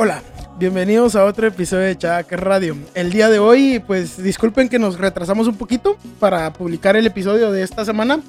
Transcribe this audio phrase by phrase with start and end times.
[0.00, 0.22] Hola,
[0.58, 2.76] bienvenidos a otro episodio de Chac Radio.
[2.94, 7.50] El día de hoy, pues disculpen que nos retrasamos un poquito para publicar el episodio
[7.50, 8.20] de esta semana,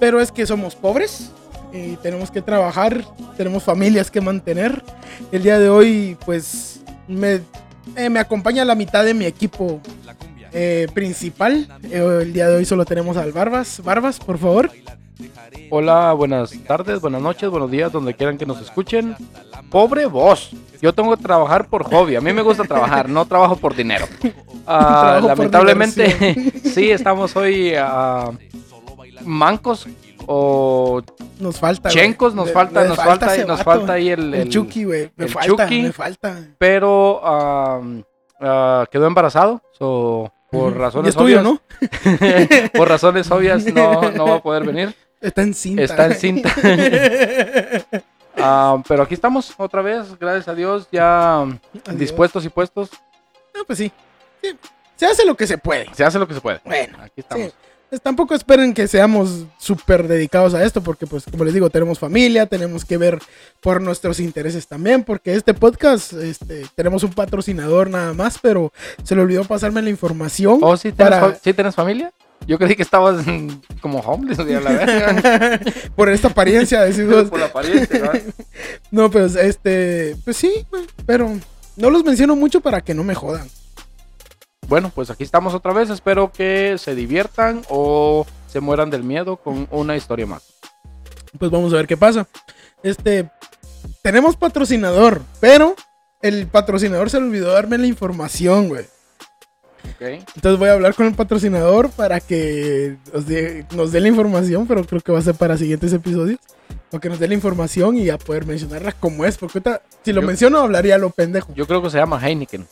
[0.00, 1.30] pero es que somos pobres
[1.72, 3.04] y tenemos que trabajar,
[3.36, 4.82] tenemos familias que mantener.
[5.30, 7.40] El día de hoy, pues me,
[7.96, 9.80] eh, me acompaña la mitad de mi equipo
[10.52, 11.68] eh, principal.
[11.84, 13.82] Eh, el día de hoy solo tenemos al Barbas.
[13.82, 14.70] Barbas, por favor.
[15.70, 19.16] Hola, buenas tardes, buenas noches, buenos días, donde quieran que nos escuchen.
[19.70, 20.50] Pobre vos,
[20.80, 22.16] yo tengo que trabajar por hobby.
[22.16, 24.06] A mí me gusta trabajar, no trabajo por dinero.
[24.66, 28.30] Ah, por lamentablemente, sí, estamos hoy ah,
[29.22, 29.86] mancos
[30.26, 31.02] o
[31.38, 31.88] Nos falta.
[31.88, 34.84] chencos, nos Le- falta, le nos falta, ese nos falta ahí el, El, el- Chucky,
[34.84, 35.10] güey.
[35.16, 35.82] Me el falta, Chucky.
[35.82, 36.36] me falta.
[36.58, 37.80] pero ah,
[38.40, 41.60] ah, quedó embarazado, so, por razones es tuyo, obvias, ¿no?
[42.74, 44.94] por razones obvias no, no va a poder venir.
[45.20, 45.82] Está en cinta.
[45.82, 46.54] Está en cinta.
[48.88, 51.58] Pero aquí estamos otra vez, gracias a Dios, ya Adiós.
[51.98, 52.90] dispuestos y puestos.
[53.54, 53.90] Ah, pues sí.
[54.42, 54.56] Sí.
[54.96, 55.86] Se hace lo que se puede.
[55.94, 56.60] Se hace lo que se puede.
[56.64, 57.46] Bueno, Aquí estamos.
[57.46, 57.52] sí.
[57.90, 61.98] Pues tampoco esperen que seamos súper dedicados a esto, porque pues como les digo, tenemos
[61.98, 63.20] familia, tenemos que ver
[63.60, 68.72] por nuestros intereses también, porque este podcast, este, tenemos un patrocinador nada más, pero
[69.04, 70.58] se le olvidó pasarme la información.
[70.62, 72.12] ¿Oh, sí tienes, Para- sí tienes familia?
[72.48, 73.24] Yo creí que estabas
[73.80, 75.60] como homeless, la verga.
[75.96, 77.30] por esta apariencia, decimos.
[77.30, 78.22] Por la apariencia, ¿verdad?
[78.90, 80.66] No, pues este, pues sí,
[81.06, 81.30] pero
[81.76, 83.46] no los menciono mucho para que no me jodan.
[84.68, 85.90] Bueno, pues aquí estamos otra vez.
[85.90, 90.42] Espero que se diviertan o se mueran del miedo con una historia más.
[91.38, 92.26] Pues vamos a ver qué pasa.
[92.82, 93.28] Este,
[94.02, 95.74] tenemos patrocinador, pero
[96.22, 98.84] el patrocinador se le olvidó darme la información, güey.
[99.84, 100.00] ¿Ok?
[100.34, 104.66] Entonces voy a hablar con el patrocinador para que nos dé, nos dé la información,
[104.66, 106.38] pero creo que va a ser para siguientes episodios.
[106.90, 109.36] Para que nos dé la información y a poder mencionarla como es.
[109.36, 111.52] Porque ahorita, si lo Yo- menciono, hablaría lo pendejo.
[111.54, 112.66] Yo creo que se llama Heineken.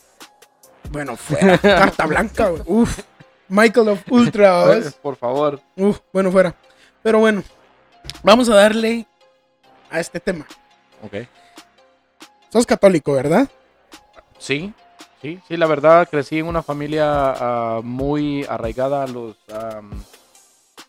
[0.93, 1.57] Bueno, fuera.
[1.61, 2.61] Carta blanca, güey.
[2.67, 2.99] Uf.
[3.49, 4.65] Michael of Ultra.
[4.67, 4.93] ¿ves?
[4.93, 5.59] Por favor.
[5.75, 6.53] Uf, bueno, fuera.
[7.01, 7.43] Pero bueno,
[8.21, 9.07] vamos a darle
[9.89, 10.45] a este tema.
[11.03, 11.27] Ok.
[12.49, 13.49] Sos católico, ¿verdad?
[14.37, 14.71] Sí,
[15.19, 19.89] sí, sí, la verdad crecí en una familia ah, muy arraigada a los am,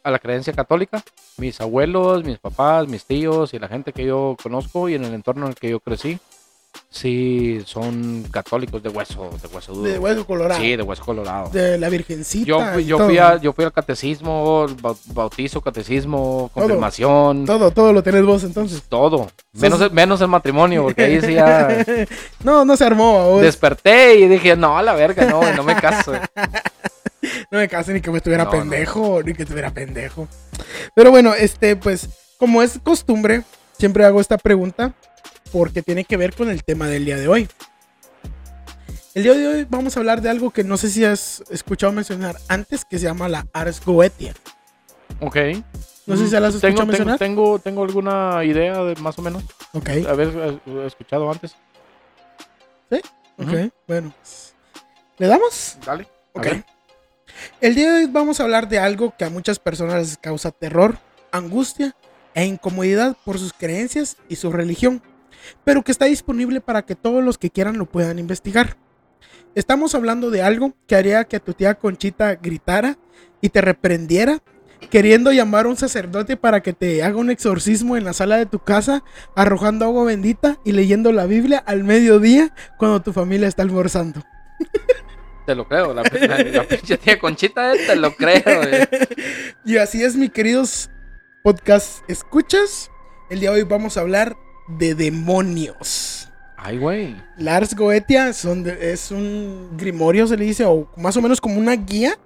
[0.03, 1.03] a la creencia católica.
[1.39, 5.15] Mis abuelos, mis papás, mis tíos y la gente que yo conozco y en el
[5.15, 6.19] entorno en el que yo crecí,
[6.91, 9.91] sí son católicos de hueso, de hueso duro.
[9.91, 10.61] De hueso colorado.
[10.61, 11.49] Sí, de hueso colorado.
[11.51, 12.47] De la virgencita.
[12.47, 17.93] Yo, fui- yo, fui a- yo fui al catecismo, bau- bautizo, catecismo, confirmación, Todo, todo
[17.93, 18.83] lo tenés vos entonces.
[18.89, 19.29] todo.
[19.53, 21.85] Menos, el- menos el matrimonio, porque ahí sí ya
[22.45, 23.31] no, no se armó.
[23.31, 23.43] vos.
[23.43, 26.13] desperté y dije, no, a la verga, no, no me caso.
[27.51, 28.59] No me casé ni que me estuviera No, no.
[28.59, 30.29] pendejo, ni que estuviera pendejo.
[30.95, 32.09] Pero bueno, este, pues,
[32.39, 33.43] como es costumbre,
[33.79, 34.93] siempre hago esta pregunta
[35.55, 37.49] porque tiene que ver con el tema del día de hoy.
[39.15, 41.93] El día de hoy vamos a hablar de algo que no sé si has escuchado
[41.93, 44.35] mencionar antes, que se llama la Ars Goetia.
[45.21, 45.37] Ok.
[46.07, 47.19] No sé si la has escuchado tengo, mencionar.
[47.21, 49.45] tengo, tengo alguna idea de más o menos
[49.75, 51.55] Ok, haber escuchado antes.
[52.91, 52.99] ok,
[53.39, 53.71] Ujú.
[53.87, 54.13] bueno.
[55.19, 55.79] ¿Le damos?
[55.87, 56.09] Dale.
[56.33, 56.49] Ok.
[57.61, 60.51] El día de hoy vamos a hablar de algo que a muchas personas les causa
[60.51, 60.99] terror,
[61.31, 61.95] angustia
[62.35, 65.01] e incomodidad por sus creencias y su religión,
[65.65, 68.77] pero que está disponible para que todos los que quieran lo puedan investigar.
[69.55, 72.99] Estamos hablando de algo que haría que tu tía Conchita gritara
[73.41, 74.39] y te reprendiera,
[74.91, 78.47] queriendo llamar a un sacerdote para que te haga un exorcismo en la sala de
[78.47, 79.05] tu casa,
[79.37, 84.23] arrojando agua bendita y leyendo la Biblia al mediodía cuando tu familia está almorzando.
[85.47, 85.93] Te lo creo.
[85.95, 88.63] La, la, la pinche tía Conchita, eh, te lo creo.
[88.65, 88.89] eh.
[89.65, 90.91] Y así es, mi queridos
[91.43, 92.91] podcast escuchas.
[93.31, 94.37] El día de hoy vamos a hablar
[94.69, 96.29] de demonios.
[96.57, 97.17] Ay, güey.
[97.37, 101.59] Lars Goetia son de- es un grimorio, se le dice, o más o menos como
[101.59, 102.17] una guía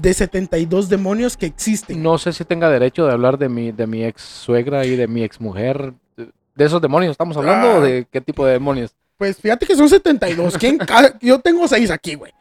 [0.00, 2.02] de 72 demonios que existen.
[2.02, 5.06] No sé si tenga derecho de hablar de mi, de mi ex suegra y de
[5.06, 5.92] mi ex mujer.
[6.16, 7.74] ¿De esos demonios estamos hablando Ah.
[7.76, 8.94] o de qué tipo de demonios?
[9.18, 10.56] Pues fíjate que son 72.
[10.56, 10.78] ¿Quién
[11.20, 12.32] Yo tengo 6 aquí, güey.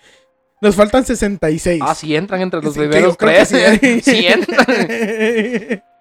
[0.62, 1.81] Nos faltan 66.
[1.86, 3.50] Ah, sí entran entre los primeros tres.
[3.50, 4.01] sí.
[4.01, 4.65] Sí entran.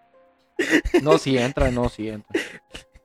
[1.03, 2.41] No, sí entra, no, sí entra.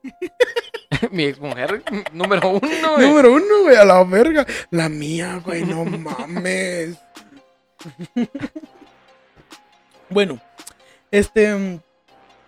[1.12, 2.94] Mi exmujer número uno.
[2.96, 3.07] güey.
[3.07, 4.46] Número uno, güey, a la verga.
[4.72, 6.98] La mía, güey, no mames.
[10.10, 10.40] bueno,
[11.12, 11.81] este.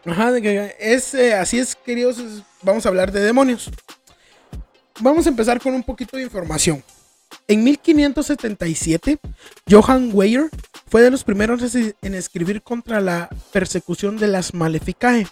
[0.05, 0.35] Ajá,
[0.79, 2.17] es, eh, así es, queridos.
[2.61, 3.69] vamos a hablar de demonios.
[4.99, 6.83] Vamos a empezar con un poquito de información.
[7.51, 9.19] En 1577,
[9.69, 10.49] Johann Weyer
[10.87, 15.27] fue de los primeros en escribir contra la persecución de las Maleficae,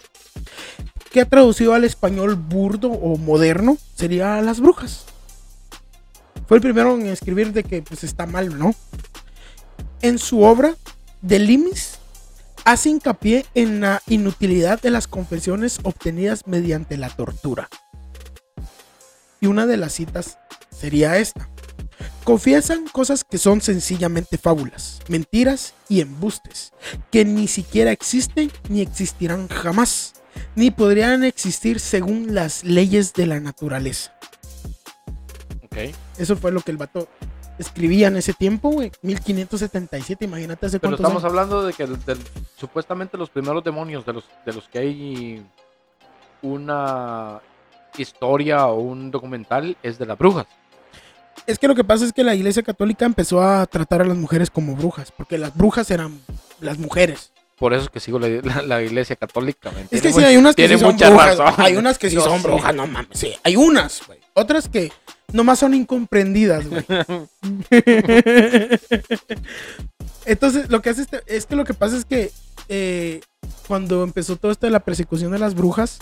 [1.10, 5.06] que traducido al español burdo o moderno sería las brujas.
[6.46, 8.74] Fue el primero en escribir de que pues está mal, ¿no?
[10.02, 10.74] En su obra,
[11.22, 12.00] De Limis,
[12.66, 17.70] hace hincapié en la inutilidad de las confesiones obtenidas mediante la tortura.
[19.40, 20.36] Y una de las citas
[20.70, 21.48] sería esta.
[22.24, 26.72] Confiesan cosas que son sencillamente fábulas, mentiras y embustes,
[27.10, 30.14] que ni siquiera existen ni existirán jamás,
[30.54, 34.14] ni podrían existir según las leyes de la naturaleza.
[35.64, 35.94] Ok.
[36.18, 37.08] Eso fue lo que el vato
[37.58, 38.92] escribía en ese tiempo, güey.
[39.02, 41.24] 1577, imagínate hace Pero estamos años.
[41.24, 41.88] hablando de que
[42.56, 45.42] supuestamente los primeros demonios de los, de los que hay
[46.42, 47.40] una
[47.96, 50.46] historia o un documental es de las brujas.
[51.46, 54.16] Es que lo que pasa es que la iglesia católica empezó a tratar a las
[54.16, 56.20] mujeres como brujas, porque las brujas eran
[56.60, 57.32] las mujeres.
[57.58, 59.70] Por eso es que sigo la, la- la iglesia católica.
[59.70, 61.36] ¿me Es que sí, hay unas que tiene sí son mucha brujas.
[61.38, 61.54] razón.
[61.64, 62.46] Hay unas que sí son sí.
[62.46, 63.18] brujas, no mames.
[63.18, 64.18] Sí, hay unas, güey.
[64.34, 64.90] Otras que
[65.32, 66.84] nomás son incomprendidas, güey.
[70.26, 72.30] Entonces, lo que hace este, es que lo que pasa es que
[72.68, 73.20] eh,
[73.66, 75.98] cuando empezó todo esto de la persecución de las brujas,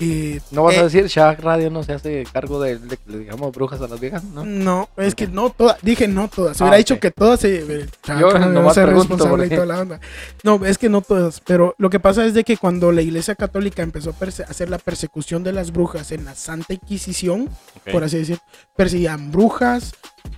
[0.00, 3.10] eh, No vas eh, a decir, Shaq Radio no se hace cargo de, de que
[3.10, 4.44] le digamos brujas a las viejas, ¿no?
[4.44, 6.56] No, es que no todas, dije no todas.
[6.56, 6.78] Se Ah, hubiera ok.
[6.78, 7.56] dicho que todas se.
[7.60, 7.86] eh,
[8.18, 10.00] Yo no ser pregunto responsable y toda la onda.
[10.42, 11.40] No, es que no todas.
[11.40, 14.78] Pero lo que pasa es de que cuando la iglesia católica empezó a hacer la
[14.78, 17.92] persecución de las brujas en la Santa Inquisición, Ok.
[17.92, 18.38] por así decir,
[18.76, 19.94] perseguían brujas,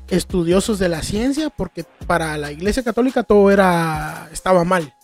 [0.08, 4.28] estudiosos de la ciencia, porque para la iglesia católica todo era.
[4.32, 4.94] estaba mal.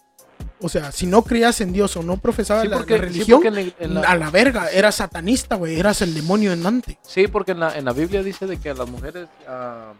[0.64, 3.42] O sea, si no creías en Dios o no profesabas Sí, porque, la sí, religión,
[3.42, 6.62] porque en la- en la- a la verga, eras satanista, güey, eras el demonio en
[6.62, 6.98] Dante.
[7.02, 9.92] sí, porque en la, en la Biblia dice de que a las mujeres ah,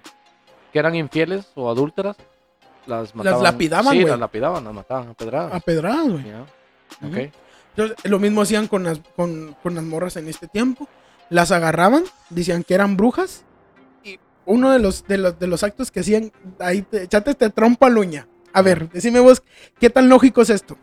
[0.73, 2.17] que eran infieles o adúlteras
[2.87, 3.43] las mataban.
[3.43, 4.11] lapidaban, Sí, güey.
[4.11, 5.53] las lapidaban, las mataban a pedradas.
[5.55, 6.25] A pedradas, güey.
[6.25, 6.47] Ya.
[7.07, 7.13] Ujú.
[7.13, 7.31] Ok.
[7.77, 10.89] Entonces, lo mismo hacían con las, con, con las morras en este tiempo.
[11.31, 13.45] Las agarraban, decían que eran brujas.
[14.05, 17.51] Y uno de los, de los, de los actos que hacían, ahí te, echate este
[17.51, 18.29] trompo a la uña.
[18.55, 19.43] A ver, decime vos,
[19.81, 20.79] ¿qué tan lógico es esto?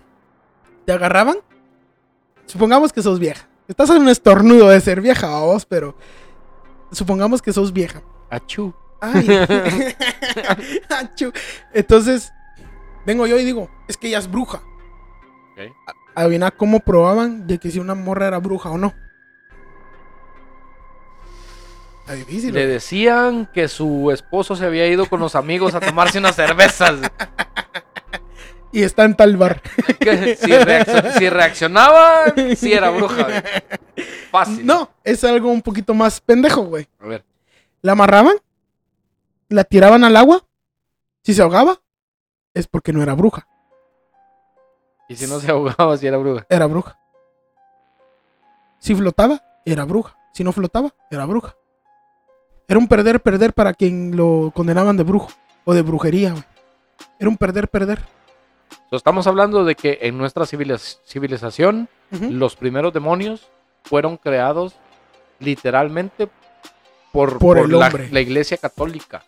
[0.85, 1.37] Te agarraban,
[2.45, 3.47] supongamos que sos vieja.
[3.65, 5.95] Estás en un estornudo de ser vieja, vos, pero
[6.91, 8.03] supongamos que sos vieja.
[8.29, 8.73] Achú.
[8.99, 9.25] Ay.
[10.89, 11.31] Achú.
[11.73, 12.33] Entonces,
[13.05, 14.61] vengo yo y digo, es que ella es bruja.
[15.53, 15.73] Ok.
[16.13, 18.93] Adivina cómo probaban de que si una morra era bruja o no.
[22.01, 22.53] Está difícil.
[22.53, 26.99] Le decían que su esposo se había ido con los amigos a tomarse unas cervezas.
[28.71, 29.61] Y está en tal bar.
[30.01, 30.05] Si,
[30.51, 33.23] reaccion- si reaccionaba, sí era bruja.
[33.23, 33.41] güey.
[34.31, 34.65] Fácil.
[34.65, 36.87] No, es algo un poquito más pendejo, güey.
[36.99, 37.25] A ver.
[37.81, 38.35] La amarraban,
[39.49, 40.43] la tiraban al agua.
[41.23, 41.79] Si se ahogaba,
[42.53, 43.47] es porque no era bruja,
[45.07, 46.45] Y si no se ahogaba, si era bruja.
[46.49, 46.97] era bruja.
[48.79, 50.17] Si flotaba, era bruja.
[50.33, 51.55] Si no flotaba, era bruja.
[52.67, 55.29] Era un perder, perder para quien lo condenaban de brujo
[55.65, 56.43] o de brujería, güey.
[57.19, 57.99] Era un perder, perder.
[58.91, 63.47] Estamos hablando de que en nuestra civiliz- civilización, los primeros demonios
[63.85, 64.73] fueron creados
[65.39, 66.27] literalmente
[67.13, 68.09] por, Por el la, hombre.
[68.11, 69.23] la iglesia católica.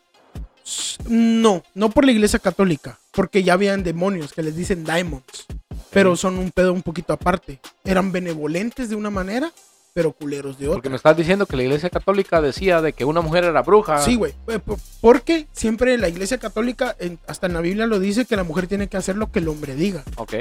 [1.08, 5.46] No, no por la iglesia católica, porque ya habían demonios que les dicen daimons,
[5.92, 7.60] pero son un pedo un poquito aparte.
[7.86, 9.52] Eran benevolentes de una manera,
[9.94, 10.90] pero culeros de Porque otra.
[10.90, 14.00] me estás diciendo que la iglesia católica decía de que una mujer era bruja.
[14.00, 16.96] Sí, güey, eh, po- porque siempre la iglesia católica,
[17.28, 19.48] hasta en la Biblia lo dice, que la mujer tiene que hacer lo que el
[19.48, 20.04] hombre diga.
[20.18, 20.34] Ok.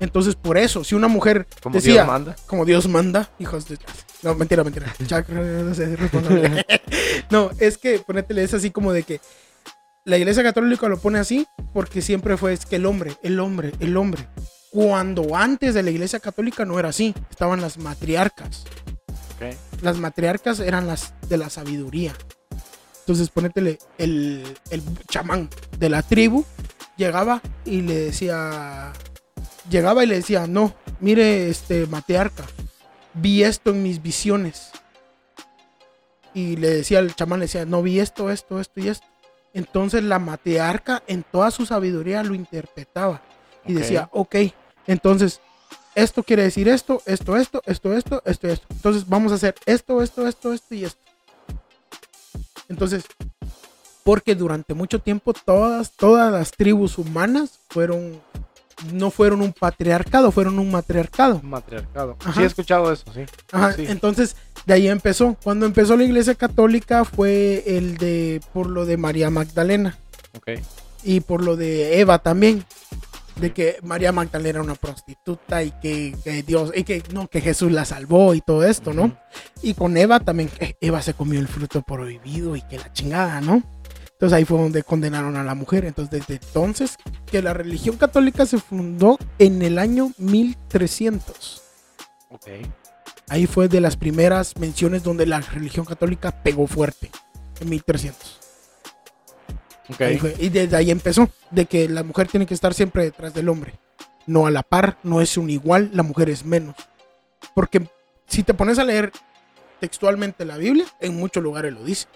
[0.00, 2.36] Entonces, por eso, si una mujer Como decía, Dios manda.
[2.46, 3.78] como Dios manda, hijos de...
[4.22, 4.92] No, mentira, mentira.
[5.28, 5.96] No sé,
[7.30, 9.20] no, es que, ponétele, es así como de que
[10.04, 13.72] la iglesia católica lo pone así porque siempre fue es que el hombre, el hombre,
[13.80, 14.26] el hombre.
[14.70, 18.64] Cuando antes de la iglesia católica no era así, estaban las matriarcas.
[19.80, 22.14] Las matriarcas eran las de la sabiduría.
[23.00, 26.44] Entonces, ponétele, el, el chamán de la tribu
[26.96, 28.92] llegaba y le decía,
[29.68, 32.44] llegaba y le decía, no, mire, este matriarca,
[33.14, 34.70] vi esto en mis visiones.
[36.34, 39.06] Y le decía, el chamán le decía, no vi esto, esto, esto y esto.
[39.54, 43.20] Entonces la matriarca en toda su sabiduría lo interpretaba
[43.66, 44.36] y decía, ok,
[44.86, 45.40] entonces
[45.94, 48.66] esto quiere decir esto, esto, esto, esto, esto, esto, esto.
[48.70, 51.00] Entonces vamos a hacer esto, esto, esto, esto y esto.
[52.68, 53.04] Entonces,
[54.04, 58.20] porque durante mucho tiempo todas, todas las tribus humanas fueron,
[58.92, 61.40] no fueron un patriarcado, fueron un matriarcado.
[61.42, 62.16] Matriarcado.
[62.20, 62.32] Ajá.
[62.34, 63.24] Sí, he escuchado eso, sí.
[63.52, 63.86] Ajá, Sí.
[63.88, 65.36] Entonces, De ahí empezó.
[65.42, 69.98] Cuando empezó la iglesia católica fue el de por lo de María Magdalena
[70.36, 70.60] Ok.
[71.02, 72.64] y por lo de Eva también.
[73.36, 77.40] De que María Magdalena era una prostituta y que, que Dios, y que no, que
[77.40, 79.16] Jesús la salvó y todo esto, ¿no?
[79.62, 83.40] Y con Eva también, que Eva se comió el fruto prohibido y que la chingada,
[83.40, 83.62] ¿no?
[84.22, 85.84] Entonces ahí fue donde condenaron a la mujer.
[85.84, 86.96] Entonces desde entonces
[87.26, 91.62] que la religión católica se fundó en el año 1300.
[92.30, 92.46] Ok.
[93.28, 97.10] Ahí fue de las primeras menciones donde la religión católica pegó fuerte,
[97.60, 98.41] en 1300.
[100.38, 103.74] Y desde ahí empezó, de que la mujer tiene que estar siempre detrás del hombre.
[104.26, 106.76] No a la par, no es un igual, la mujer es menos.
[107.54, 107.88] Porque
[108.26, 109.12] si te pones a leer
[109.80, 112.06] textualmente la Biblia, en muchos lugares lo dice.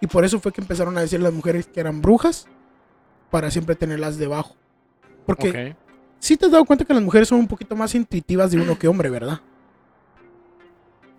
[0.00, 2.46] Y por eso fue que empezaron a decir las mujeres que eran brujas
[3.30, 4.54] para siempre tenerlas debajo.
[5.26, 5.74] Porque
[6.18, 8.78] si te has dado cuenta que las mujeres son un poquito más intuitivas de uno
[8.78, 9.40] que hombre, ¿verdad?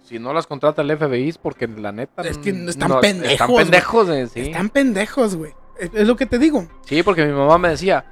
[0.10, 2.24] Si no las contrata el FBI es porque la neta.
[2.24, 4.40] Es que están pendejos, Están pendejos, eh, sí.
[4.42, 5.54] Están pendejos, güey.
[5.80, 6.68] Es, es lo que te digo.
[6.86, 8.04] Sí, porque mi mamá me decía: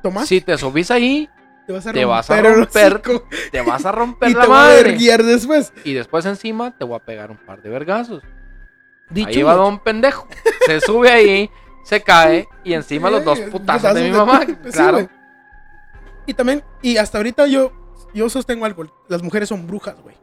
[0.00, 1.28] Tomás, si te subís ahí,
[1.66, 3.02] te vas a te vas a romper
[3.50, 4.82] te vas a romper y la te a madre.
[4.84, 5.72] verguiar después.
[5.82, 8.22] Y después encima te voy a pegar un par de vergazos.
[9.10, 10.28] Dicho ahí va don pendejo.
[10.66, 11.50] Se sube ahí,
[11.82, 14.46] se cae y encima los dos Eh, putazos de mi mamá.
[14.72, 15.08] claro.
[16.26, 17.72] y también, y hasta ahorita yo,
[18.14, 18.86] yo sostengo algo.
[19.08, 20.14] Las mujeres son brujas, güey.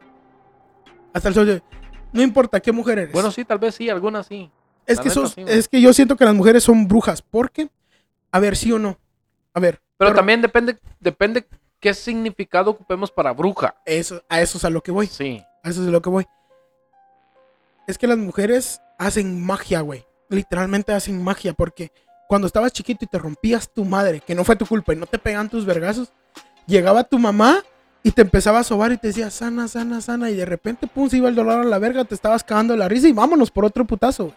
[1.12, 1.62] Hasta el sol de hoy.
[2.12, 3.12] No importa qué mujer eres.
[3.12, 4.50] Bueno, sí, tal vez sí, algunas sí.
[4.86, 7.22] es, que sos- sí, es que yo siento que las mujeres son brujas.
[7.22, 7.68] Porque,
[8.30, 8.98] a ver, sí o no.
[9.54, 9.80] A ver.
[9.96, 11.46] Pero, también depende, depende
[11.80, 13.74] qué significado ocupemos para bruja.
[13.86, 15.06] Eso, a eso es a lo que voy.
[15.06, 15.42] Sí.
[15.62, 16.26] A eso es a lo que voy.
[17.86, 20.04] Es que las mujeres hacen magia, güey.
[20.28, 21.52] Literalmente hacen magia.
[21.52, 21.92] Porque
[22.28, 25.06] cuando estabas chiquito y te rompías tu madre, que no fue tu culpa y no
[25.06, 26.12] te pegan tus vergazos,
[26.66, 27.62] llegaba tu mamá
[28.02, 30.30] y te empezaba a sobar y te decía sana, sana, sana.
[30.30, 32.88] Y de repente, pum, se iba el dolor a la verga, te estabas cagando la
[32.88, 34.24] risa y vámonos por otro putazo.
[34.24, 34.36] güey.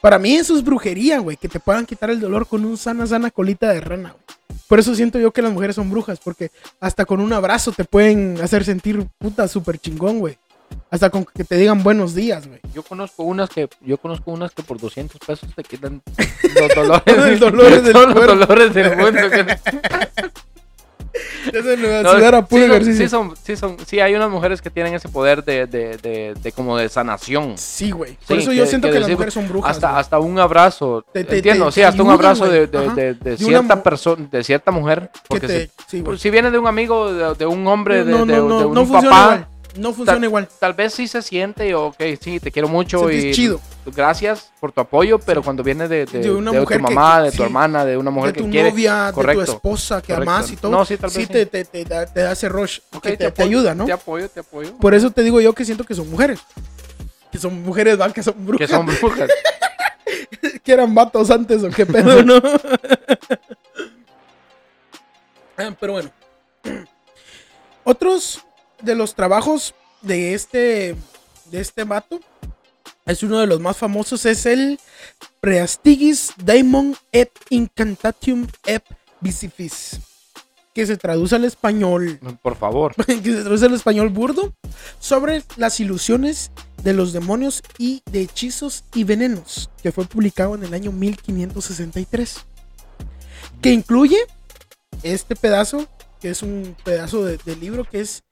[0.00, 1.36] Para mí eso es brujería, güey.
[1.36, 4.58] Que te puedan quitar el dolor con un sana, sana colita de rana, güey.
[4.68, 7.84] Por eso siento yo que las mujeres son brujas, porque hasta con un abrazo te
[7.84, 10.38] pueden hacer sentir puta súper chingón, güey.
[10.90, 12.60] Hasta con que te digan buenos días, güey.
[12.74, 16.02] Yo conozco unas que yo conozco unas que por 200 pesos te quitan
[16.60, 19.20] los dolores, Los dolores del los dolores del mundo.
[22.02, 23.04] No, sudar a puro sí, son, ejercicio.
[23.04, 26.34] sí, son, sí, son- sí, hay unas mujeres que tienen ese poder de, de, de,
[26.34, 27.56] de como de sanación.
[27.56, 28.16] Sí, güey.
[28.26, 29.70] Por Sí, eso yo que- siento que que, las mujeres son brujas.
[29.72, 30.00] hasta, güey.
[30.00, 31.04] hasta un abrazo.
[31.12, 32.66] Te- te- entiendo, te- sí, hasta un abrazo güey.
[32.66, 35.10] de, cierta persona, de cierta mujer.
[35.12, 38.80] Que Porque si, sí, si viene de un amigo, de, un hombre, de, no, no,
[38.82, 39.48] un papá.
[39.78, 40.48] No funciona igual.
[40.58, 43.60] tal vez sí se siente, ok, sí, te quiero mucho Sentís y chido.
[43.86, 47.18] gracias por tu apoyo, pero cuando viene de, de, De una de mujer tu mamá,
[47.18, 47.42] que- de tu sí.
[47.44, 50.30] hermana, de una mujer de tu que quiere, novia, de tu esposa que correcto.
[50.32, 50.72] amas y todo.
[50.72, 51.32] No, sí, tal vez sí, sí.
[51.32, 52.80] Te, te, te da, te da ese rush.
[52.92, 53.84] ok, que te, apoyo, ayuda, ¿no?
[53.86, 54.76] Te apoyo, te apoyo.
[54.78, 56.40] Por eso te digo yo que siento que son mujeres.
[57.30, 58.12] Que son mujeres, ¿va?
[58.12, 58.66] Que son brujas.
[58.68, 59.30] Que son brujas.
[60.64, 62.40] que eran vatos antes o qué pedo, ¿no?
[65.60, 66.10] Ah, Pero bueno.
[67.84, 68.44] Otros
[68.82, 70.96] de los trabajos de este
[71.50, 72.20] de este vato
[73.06, 74.78] es uno de los más famosos es el
[75.40, 78.84] Preastigis Daemon et Incantatium ep
[79.20, 80.00] Visifis
[80.78, 82.94] que se traduce al español Por favor.
[83.04, 84.54] que se traduce al español burdo,
[85.00, 86.52] sobre las ilusiones
[86.84, 92.46] de los demonios y de hechizos y venenos, que fue publicado en el año 1563.
[93.60, 94.18] Que incluye
[95.02, 95.88] este pedazo,
[96.20, 98.22] que es un pedazo de, de libro que es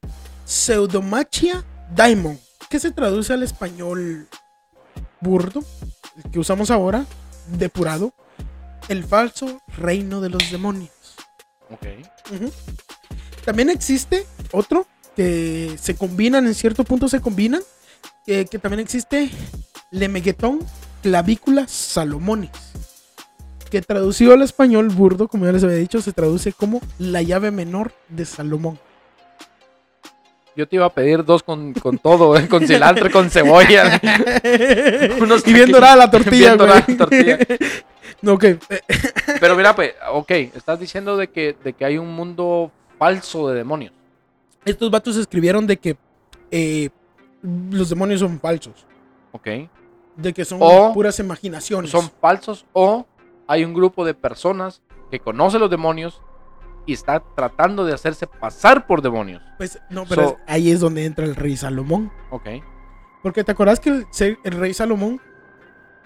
[0.47, 2.39] Pseudomachia Daimon,
[2.71, 4.29] que se traduce al español
[5.21, 5.65] burdo,
[6.17, 7.05] el que usamos ahora,
[7.59, 8.15] depurado,
[8.89, 10.91] el falso reino de los demonios.
[11.71, 11.87] Ok.
[12.33, 12.53] Ujú.
[13.45, 14.87] También existe otro
[15.17, 17.63] que se combinan, en cierto punto se combinan,
[18.25, 19.31] que, que también existe
[19.91, 20.61] Lemeguetón
[21.03, 22.51] clavícula salomonis,
[23.71, 27.51] que traducido al español burdo, como ya les había dicho, se traduce como la llave
[27.51, 28.79] menor de Salomón.
[30.57, 34.01] Yo te iba a pedir dos con, con todo, eh, con cilantro, con cebolla.
[35.21, 35.71] Unos y bien taquitos.
[35.73, 36.97] dorada la tortilla, Bien dorada güey.
[36.99, 37.39] la tortilla.
[38.23, 38.45] No, ok.
[39.41, 43.57] Pero mira, pues, ok, estás diciendo de que, de que hay un mundo falso de
[43.57, 43.93] demonios.
[44.65, 45.97] Estos vatos escribieron de que
[46.51, 46.89] eh,
[47.71, 48.87] los demonios son falsos,
[49.33, 49.47] Ok.
[50.17, 51.91] de que son O puras imaginaciones.
[51.91, 53.05] Son falsos o
[53.47, 56.21] hay un grupo de personas que conoce los demonios
[56.87, 59.43] y está tratando de hacerse pasar por demonios.
[59.59, 62.11] Pues no, pero So- es- ahí es donde entra el rey Salomón.
[62.31, 62.49] Ok.
[63.23, 64.05] Porque te acuerdas que
[64.45, 65.21] el, rey Salomón,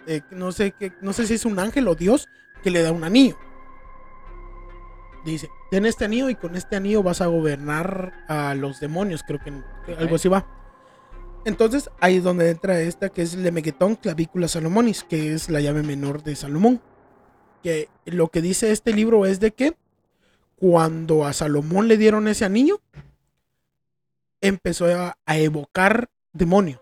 [0.06, 2.28] eh, no, sé qué, no sé si es un ángel o Dios,
[2.62, 3.36] que le da un anillo.
[5.24, 9.38] Dice, ten este anillo y con este anillo vas a gobernar a los demonios, creo
[9.38, 9.52] que,
[9.84, 10.46] que algo así va.
[11.44, 15.82] Entonces, ahí es donde entra esta que es Lemeguetón clavícula Salomonis, que es la llave
[15.82, 16.80] menor de Salomón.
[17.62, 19.76] Que lo que dice este libro es de que
[20.60, 22.82] cuando a Salomón le dieron ese anillo,
[24.42, 26.80] empezó a, a evocar demonios.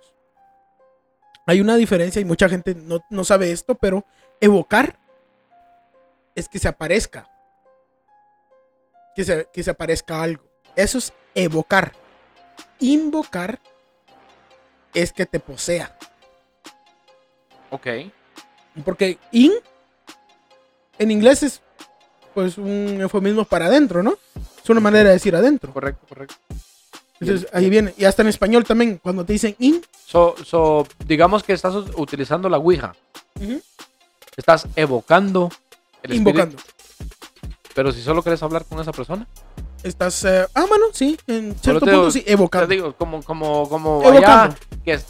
[1.46, 4.04] Hay una diferencia y mucha gente no, no sabe esto, pero
[4.40, 4.98] evocar
[6.34, 7.30] es que se aparezca.
[9.14, 10.44] Que se, que se aparezca algo.
[10.74, 11.92] Eso es evocar.
[12.80, 13.60] Invocar
[14.92, 15.96] es que te posea.
[17.70, 17.86] Ok.
[18.84, 19.52] Porque in
[20.98, 21.62] en inglés es
[22.34, 24.16] pues un eufemismo para adentro, ¿no?
[24.62, 25.72] Es una manera de decir adentro.
[25.72, 26.34] Correcto, correcto.
[27.20, 27.94] Entonces ahí viene.
[27.96, 32.48] Y hasta en español también, cuando te dicen in, So, so, digamos que estás utilizando
[32.48, 32.94] la Ouija.
[34.36, 35.50] Estás evocando
[36.02, 36.30] el espíritu.
[36.30, 36.62] invocando.
[37.74, 39.26] Pero si solo quieres hablar con esa persona.
[39.82, 40.24] Estás.
[40.24, 42.66] eh, ah, bueno, sí, en cierto te punto sí, Te evocando.
[42.68, 44.54] digo, como, como, como Evocando.
[44.54, 45.06] allá, que es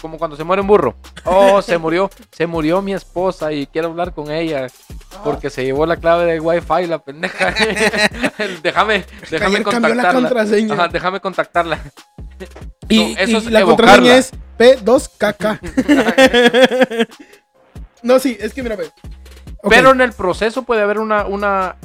[0.00, 0.96] como cuando se muere un burro.
[1.24, 4.68] Oh, se murió, se murió mi esposa y quiero hablar con ella
[5.24, 7.52] porque se llevó la clave de Wi-Fi, la pendeja.
[8.62, 10.12] déjame, déjame la contactarla.
[10.12, 10.74] contraseña.
[10.74, 11.80] Ajá, déjame contactarla.
[12.88, 13.92] Y, No, eso y es la evocarla.
[13.96, 15.58] contraseña es P2KK.
[18.02, 18.90] no, sí, es que mira, ve.
[19.58, 21.76] Ok, Pero en el proceso puede haber una, una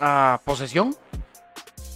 [0.00, 0.96] ah, posesión.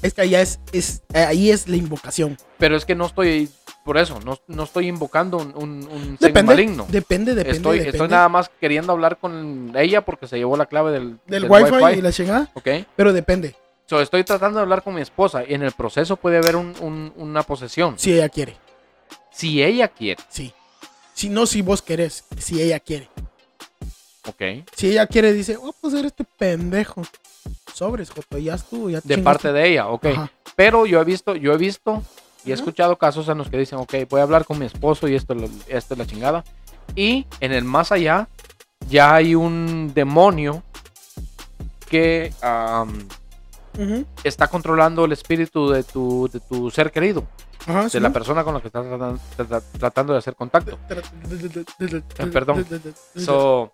[0.02, 2.36] es que allá es, es, ahí es la invocación.
[2.58, 3.50] Pero es que no estoy,
[3.84, 6.86] por eso, no, no estoy invocando un, un, un Depende, maligno.
[6.88, 7.56] depende, depende.
[7.56, 11.18] estoy, depende estoy nada más queriendo hablar con ella porque se llevó la clave del,
[11.26, 12.68] del del wifi, y la chingada, Ok.
[12.96, 13.54] pero depende,
[13.86, 16.74] So, estoy tratando de hablar con mi esposa y en el proceso puede haber un-
[16.80, 17.98] un- una posesión.
[17.98, 18.56] si ella quiere,
[19.30, 20.22] Si ella quiere.
[20.28, 20.52] sí.
[21.14, 23.08] Si no, si vos querés, si ella quiere.
[24.26, 24.64] Ok.
[24.76, 27.02] Si ella quiere, dice, oh, pues eres este pendejo.
[27.74, 30.06] Sobres, Joto, ya estuvo, ya De parte de ella, ok.
[30.06, 30.30] Ajá.
[30.56, 32.02] Pero yo he visto, yo he visto
[32.44, 35.08] y he escuchado casos en los que dicen, ok, voy a hablar con mi esposo
[35.08, 35.34] y esto,
[35.68, 36.44] esto es la chingada.
[36.96, 38.28] Y en el más allá
[38.88, 40.62] ya hay un demonio
[41.88, 42.32] que
[44.24, 47.24] está controlando el espíritu de tu, de tu ser querido,
[47.66, 50.78] Ajá, de sí, la persona con la que estás tratando, tra- tratando de hacer contacto.
[50.88, 52.66] Eh, perdón.
[53.16, 53.72] So,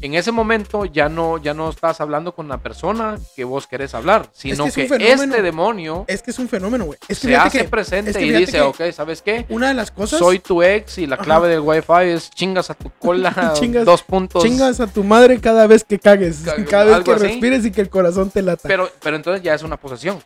[0.00, 3.94] en ese momento ya no, ya no estás hablando con la persona que vos querés
[3.94, 5.22] hablar, sino que es que, un fenómeno.
[5.34, 6.98] este demonio Es que es un fenómeno, güey.
[7.08, 9.44] Es que se hace que presente es que y dice, ok, ¿sabes qué?
[9.48, 10.18] una de las cosas.
[10.18, 11.24] Soy tu ex y la Ajá.
[11.24, 14.42] clave del wifi es chingas a tu cola, Chingas- dos puntos.
[14.44, 17.22] Chingas a tu madre cada vez que cagues, Ca- cada vez que así.
[17.24, 18.68] respires y que el corazón te lata.
[18.68, 20.22] Pero, pero entonces ya es una posesión.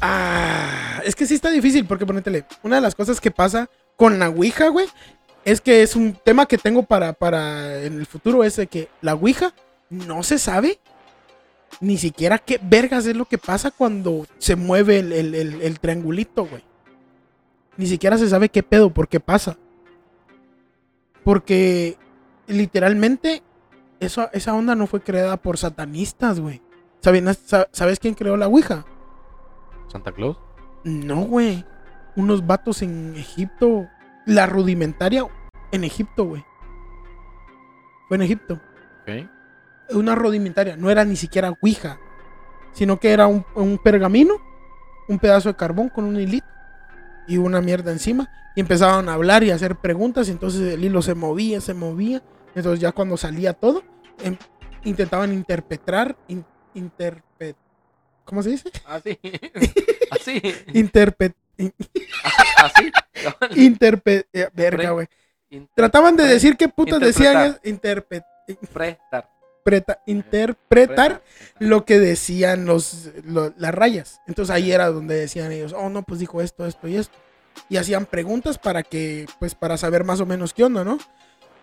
[0.00, 4.18] Ah, es que sí está difícil porque ponétele, una de las cosas que pasa con
[4.18, 4.86] la Ouija, güey,
[5.46, 8.88] es que es un tema que tengo para, para en el futuro, es de que
[9.00, 9.54] la Ouija
[9.88, 10.78] no se sabe
[11.80, 15.80] ni siquiera qué vergas es lo que pasa cuando se mueve el, el- el- el
[15.80, 16.62] triangulito, güey.
[17.76, 19.56] Ni siquiera se sabe qué pedo, por qué pasa.
[21.24, 21.96] Porque
[22.46, 23.42] literalmente
[24.00, 26.62] eso, esa onda no fue creada por satanistas, güey.
[27.02, 28.84] ¿Saben- sa- ¿Sabes quién creó la Ouija?
[29.88, 30.38] Santa Claus.
[30.84, 31.64] No, güey.
[32.16, 33.86] Unos vatos en Egipto.
[34.26, 35.24] La rudimentaria
[35.72, 36.44] en Egipto, güey.
[38.08, 38.60] Fue en Egipto.
[39.02, 39.26] Ok.
[39.94, 40.76] Una rudimentaria.
[40.76, 41.98] No era ni siquiera Ouija.
[42.72, 44.34] Sino que era un, un pergamino.
[45.08, 46.46] Un pedazo de carbón con un hilito.
[47.28, 48.28] Y una mierda encima.
[48.54, 50.28] Y empezaban a hablar y a hacer preguntas.
[50.28, 52.22] Y entonces el hilo se movía, se movía.
[52.54, 53.82] Entonces ya cuando salía todo.
[54.22, 54.36] em-
[54.84, 56.16] intentaban interpretar.
[56.28, 57.54] in- interpre-
[58.24, 58.70] ¿Cómo se dice?
[58.86, 59.18] Así.
[60.10, 60.42] Así.
[60.74, 61.34] Interpret.
[62.56, 62.92] Así.
[63.60, 64.26] Interpre...
[64.32, 65.06] eh, verga, güey.
[65.74, 68.24] Trataban de decir qué putas decían interpre-
[68.72, 69.28] Prestar.
[69.64, 71.22] preta- interpretar
[71.58, 74.20] lo que decían los, lo- las rayas.
[74.26, 77.16] Entonces ahí era donde decían ellos, oh no, pues dijo esto, esto y esto.
[77.68, 80.98] Y hacían preguntas para que, pues para saber más o menos qué onda, ¿no?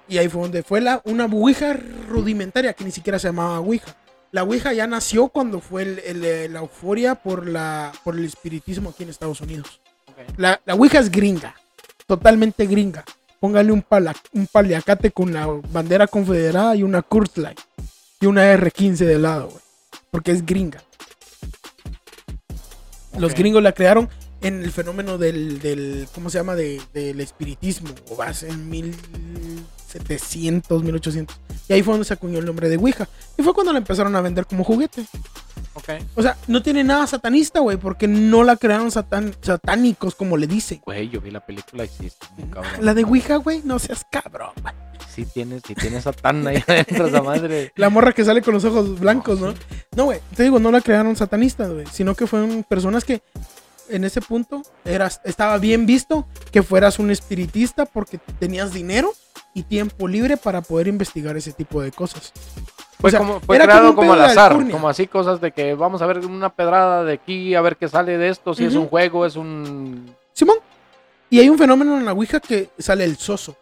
[0.08, 1.78] Y ahí fue donde fue la, una ouija
[2.08, 3.96] rudimentaria que ni siquiera se llamaba ouija.
[4.34, 8.26] La ouija ya nació cuando fue el- el, eh, la euforia por, la, por el
[8.26, 9.80] espiritismo aquí en Estados Unidos.
[10.38, 11.56] La, la Ouija es gringa,
[12.08, 13.06] totalmente gringa.
[13.40, 17.56] Póngale un, pala- un paliacate con la bandera confederada y una Kurzweil
[18.22, 19.62] y una R15 de lado, güey.
[20.10, 20.84] Porque es gringa.
[23.20, 24.10] Los gringos la crearon
[24.42, 26.56] en el fenómeno del, del ¿cómo se llama?
[26.56, 28.68] De- del espiritismo, o en
[30.00, 31.40] 1700, 1800.
[31.70, 33.08] Y ahí fue donde se acuñó el nombre de Ouija.
[33.38, 35.06] Y fue cuando la empezaron a vender como juguete.
[35.76, 35.90] Ok.
[36.16, 40.48] O sea, no tiene nada satanista, güey, porque no la crearon satan- satánicos, como le
[40.48, 40.82] dicen.
[40.86, 42.12] Güey, yo vi la película y sí,
[42.52, 42.72] cabrón.
[42.82, 44.74] La de Ouija, güey, no seas cabrón, güey.
[45.14, 47.72] Sí tienes, sí tienes Satán ahí adentro, esa madre.
[47.76, 49.54] La morra que sale con los ojos blancos, No, ¿no?
[49.54, 49.60] sí.
[49.96, 53.22] No, güey, te digo, no la crearon satanistas, güey, sino que fueron personas que
[53.90, 59.14] en ese punto eras, estaba bien visto que fueras un espiritista porque tenías dinero
[59.54, 62.32] y tiempo libre para poder investigar ese tipo de cosas.
[63.00, 64.72] Fue, O sea, como, fue creado como al azar, alcurnia.
[64.74, 67.88] como así cosas de que vamos a ver una pedrada de aquí, a ver qué
[67.88, 68.84] sale de esto, si es Ujú.
[68.84, 70.16] un juego, es un...
[70.32, 70.58] Simón.
[71.30, 73.56] Y hay un fenómeno en la Ouija que sale el soso.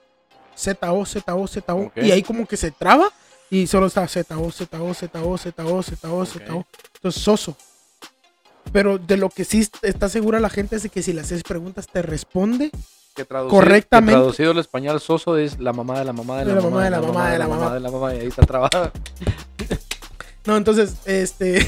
[0.55, 1.77] Z-O, Z-O, Z-O.
[1.87, 1.97] Ok.
[1.97, 3.09] Y ahí como que se traba
[3.49, 6.65] y solo está Z-O, Z-O, Z-O, Z-O, Z-O, Z-O.
[6.95, 7.55] Entonces, soso.
[8.71, 11.43] Pero de lo que sí está segura la gente es de que si le haces
[11.43, 12.71] preguntas te responde.
[13.15, 14.13] Que traducido, Correctamente.
[14.13, 16.89] que traducido al español, soso es la mamá de la mamá de la, mamá de
[16.89, 18.91] la mamá de la mamá de la mamá, y ahí está trabajada.
[20.45, 21.67] No, entonces, este.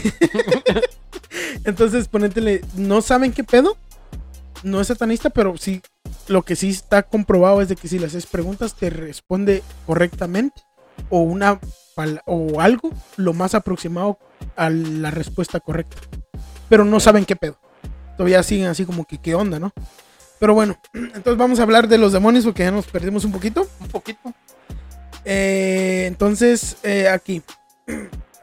[1.64, 2.62] entonces, ponétele.
[2.76, 3.78] No saben qué pedo.
[4.64, 5.82] No es satanista, pero sí.
[6.28, 10.64] Lo que sí está comprobado es de que si le haces preguntas, te responde correctamente.
[11.10, 11.60] O una
[12.26, 14.18] o algo lo más aproximado
[14.56, 15.98] a la respuesta correcta.
[16.70, 17.58] Pero no saben qué pedo.
[18.18, 19.74] Todavía siguen así como que qué onda, ¿no?
[20.44, 23.66] Pero bueno, entonces vamos a hablar de los demonios porque ya nos perdimos un poquito.
[23.80, 24.34] Un poquito.
[25.24, 27.42] Eh, entonces, eh, aquí.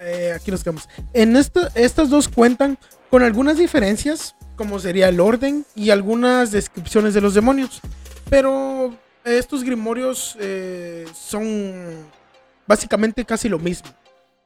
[0.03, 0.89] Eh, aquí nos quedamos.
[1.13, 2.79] En esta, estas dos cuentan
[3.11, 7.83] con algunas diferencias, como sería el orden y algunas descripciones de los demonios.
[8.31, 10.39] Pero estos grimorios
[11.13, 12.07] son
[12.67, 13.91] básicamente casi lo mismo.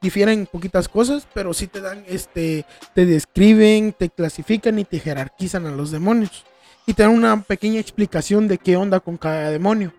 [0.03, 5.67] Difieren poquitas cosas, pero sí te dan, este, te describen, te clasifican y te jerarquizan
[5.67, 6.45] a los demonios.
[6.87, 9.93] Y te dan una pequeña explicación de qué onda con cada demonio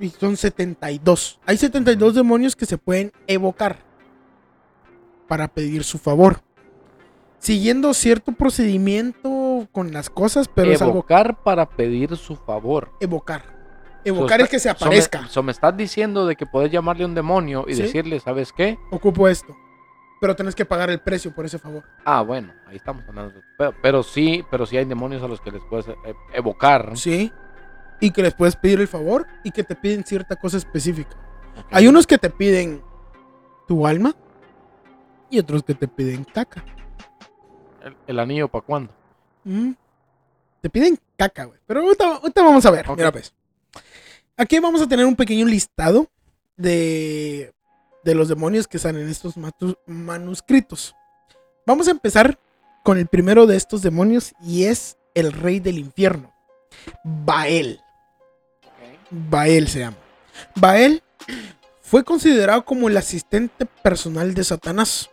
[0.00, 1.40] y son 72.
[1.46, 3.78] Hay 72 demonios que se pueden evocar
[5.26, 6.40] para pedir su favor.
[7.38, 12.90] Siguiendo cierto procedimiento con las cosas, pero es algo Evocar para pedir su favor.
[13.00, 13.42] evocar.
[14.04, 15.26] Evocar So, es que se aparezca.
[15.28, 17.82] so me estás diciendo de que puedes llamarle a un demonio y Sí.
[17.82, 18.78] decirle, ¿sabes qué?
[18.90, 19.56] Ocupo esto.
[20.20, 21.84] Pero tenés que pagar el precio por ese favor.
[22.04, 23.40] Ah, bueno, ahí estamos hablando.
[23.56, 25.96] Pero, pero sí, pero sí hay demonios a los que les puedes eh,
[26.32, 26.96] evocar.
[26.96, 27.32] Sí.
[28.00, 31.16] Y que les puedes pedir el favor y que te piden cierta cosa específica.
[31.70, 32.82] Hay unos que te piden
[33.66, 34.14] tu alma
[35.30, 36.64] y otros que te piden caca.
[37.82, 38.92] ¿El, el anillo para cuándo?
[39.44, 39.72] Mm.
[40.60, 41.58] Te piden caca, güey.
[41.66, 42.86] Pero ahorita, ahorita vamos a ver.
[42.96, 43.32] Mira, pues.
[44.36, 46.08] Aquí vamos a tener un pequeño listado
[46.56, 47.52] de,
[48.04, 49.34] de los demonios que están en estos
[49.86, 50.94] manuscritos.
[51.66, 52.38] Vamos a empezar
[52.82, 56.32] con el primero de estos demonios y es el rey del infierno.
[57.04, 57.80] Bael.
[59.10, 59.96] Bael se llama.
[60.54, 61.02] Bael
[61.82, 65.10] fue considerado como el asistente personal de Satanás.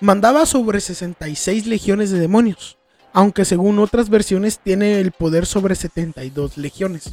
[0.00, 2.76] Mandaba sobre 66 legiones de demonios,
[3.12, 7.10] aunque según otras versiones tiene el poder sobre 72 legiones,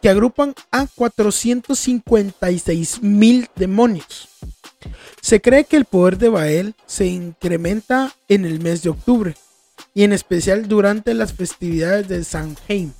[0.00, 4.28] que agrupan a 456 mil demonios.
[5.20, 9.34] Se cree que el poder de Bael se incrementa en el mes de octubre,
[9.94, 12.94] y en especial durante las festividades de Samhain.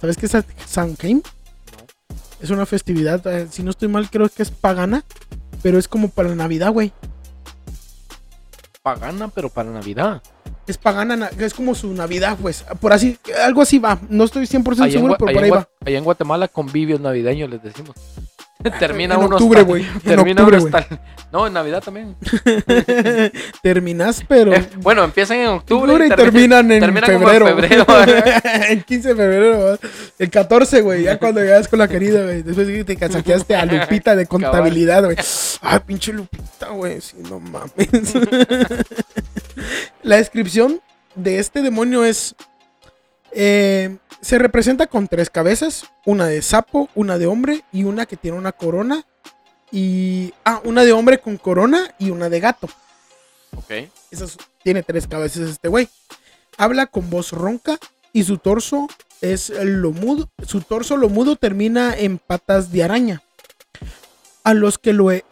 [0.00, 0.36] ¿Sabes qué es
[0.66, 1.22] Samhain?
[2.40, 5.04] Es una festividad, eh, si no estoy mal, creo que es pagana,
[5.62, 6.92] pero es como para Navidad, güey.
[8.82, 10.22] Pagana, pero para Navidad.
[10.70, 12.64] Es pagana, na- es como su Navidad, pues.
[12.80, 13.98] Por así, algo así va.
[14.08, 15.68] No estoy 100% Allá en, seguro, pero por ahí va.
[15.84, 17.96] allá en Guatemala, convivios navideños, les decimos.
[18.78, 19.84] Termina en uno octubre, güey.
[20.04, 21.00] Termina octubre, uno hasta-
[21.32, 22.14] No, en Navidad también.
[23.62, 24.52] Terminas, pero.
[24.54, 27.84] Eh, bueno, empiezan en octubre, y termi- terminan en terminan como en febrero.
[27.86, 27.86] febrero.
[28.68, 29.78] el 15 de febrero,
[30.18, 31.04] el 14, güey.
[31.04, 32.42] Ya cuando llegas con la querida, güey.
[32.42, 35.16] Después de que te casaqueaste a Lupita de contabilidad, güey.
[35.62, 37.00] Ay, pinche Lupita, güey.
[37.00, 37.88] Sí, no mames.
[40.02, 40.80] la descripción
[41.14, 42.34] de este demonio es.
[43.32, 48.16] eh, se representa con tres cabezas: una de sapo, una de hombre y una que
[48.16, 49.04] tiene una corona.
[49.72, 50.34] Y.
[50.44, 52.68] Ah, una de hombre con corona y una de gato.
[53.56, 53.88] Ok.
[54.10, 55.88] Esas- tiene tres cabezas este güey.
[56.58, 57.78] Habla con voz ronca
[58.12, 58.88] y su torso
[59.22, 60.28] es lomudo.
[60.46, 63.22] Su torso lomudo termina en patas de araña.
[64.44, 65.24] A los que lo e-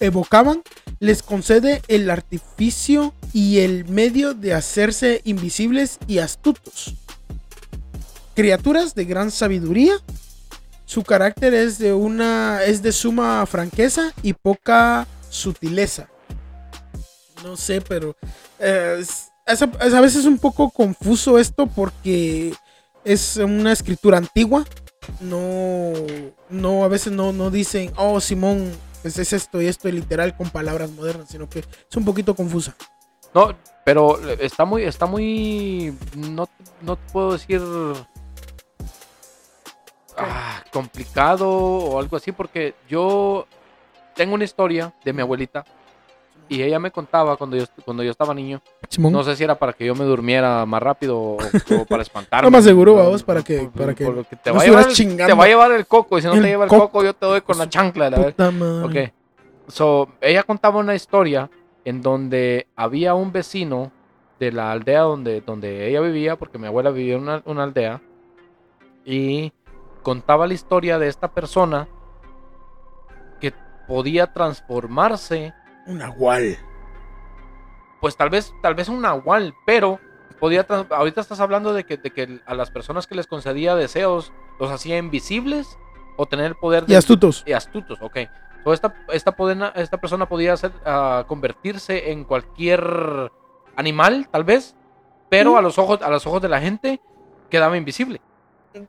[0.00, 0.62] evocaban
[1.04, 6.94] les concede el artificio y el medio de hacerse invisibles y astutos.
[8.34, 9.96] Criaturas de gran sabiduría.
[10.86, 16.08] Su carácter es de una es de suma franqueza y poca sutileza.
[17.42, 18.16] No sé, pero
[18.58, 22.54] eh, es, es a, es a veces un poco confuso esto porque
[23.04, 24.64] es una escritura antigua.
[25.20, 25.92] No,
[26.48, 28.72] no, a veces no, no dicen, oh, Simón,
[29.04, 32.34] pues es esto y esto, y literal con palabras modernas, sino que es un poquito
[32.34, 32.74] confusa.
[33.34, 36.48] No, pero está muy, está muy, no,
[36.80, 37.60] no puedo decir
[40.16, 43.46] ah, complicado o algo así, porque yo
[44.14, 45.66] tengo una historia de mi abuelita
[46.48, 49.12] Y ella me contaba cuando yo, cuando yo estaba niño, Simón.
[49.12, 52.46] no sé si era para que yo me durmiera más rápido o, o para espantarme.
[52.46, 54.86] Lo más seguro, No, vamos, para que- para que porque te no va, a llevar,
[54.88, 56.88] el- te va a llevar el coco y si no El te lleva el coco.
[56.88, 58.10] coco yo te doy con la chancla.
[58.10, 59.04] La Puta madre.
[59.06, 59.12] Ok.
[59.68, 61.48] So, ella contaba una historia
[61.86, 63.90] en donde había un vecino
[64.38, 68.02] de la aldea donde, donde ella vivía, porque mi abuela vivía en una, una aldea,
[69.06, 69.52] y
[70.02, 71.88] contaba la historia de esta persona
[73.40, 73.54] que
[73.86, 75.54] podía transformarse,
[75.86, 76.56] Un nahual.
[78.00, 79.98] pues tal vez, tal vez un nahual, pero
[80.38, 84.32] podía, ahorita estás hablando de que, de que a las personas que les concedía deseos
[84.60, 85.78] los hacía invisibles
[86.16, 87.42] o tener el poder Y de, astutos.
[87.46, 88.18] y astutos, ok.
[88.62, 93.30] So, esta, esta, podena- esta persona podía hacer, ah, convertirse en cualquier
[93.76, 94.74] animal, tal vez,
[95.30, 95.56] pero Mm.
[95.56, 97.00] a, los ojos, a los ojos de la gente
[97.50, 98.20] quedaba invisible.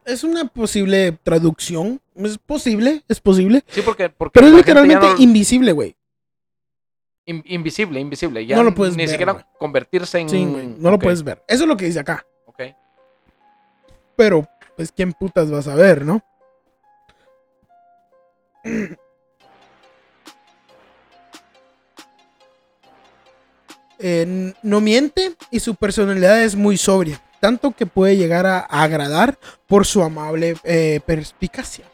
[0.04, 2.02] Es una posible traducción.
[2.16, 3.64] Es posible, es posible.
[3.68, 5.96] Sí, porque, porque Pero es literalmente no- invisible, güey.
[7.26, 8.46] In- invisible, invisible.
[8.46, 9.46] Ya No lo puedes ni ver, siquiera güey.
[9.58, 10.30] convertirse en...
[10.30, 10.68] Sí, güey.
[10.78, 11.44] No lo puedes ver.
[11.48, 12.26] Eso es lo que dice acá.
[12.46, 12.62] ok.
[14.16, 16.22] Pero, pues, ¿quién putas vas a ver, no?
[23.98, 29.38] Eh, no miente y su personalidad es muy sobria, tanto que puede llegar a agradar
[29.68, 31.86] por su amable eh, perspicacia.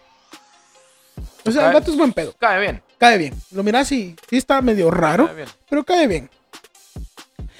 [1.45, 2.81] O sea, el vato es buen pedo, Cae bien.
[3.01, 3.33] Cae bien.
[3.49, 6.29] Lo miras y sí está medio raro, cae pero cae bien.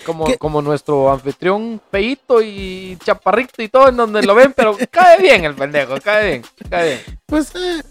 [0.06, 0.38] Como, ¿Qué?
[0.38, 5.44] como nuestro anfitrión feíto y chaparrito y todo en donde lo ven, pero cae bien
[5.46, 7.20] el pendejo, cae bien, cae bien.
[7.26, 7.82] pues, eh,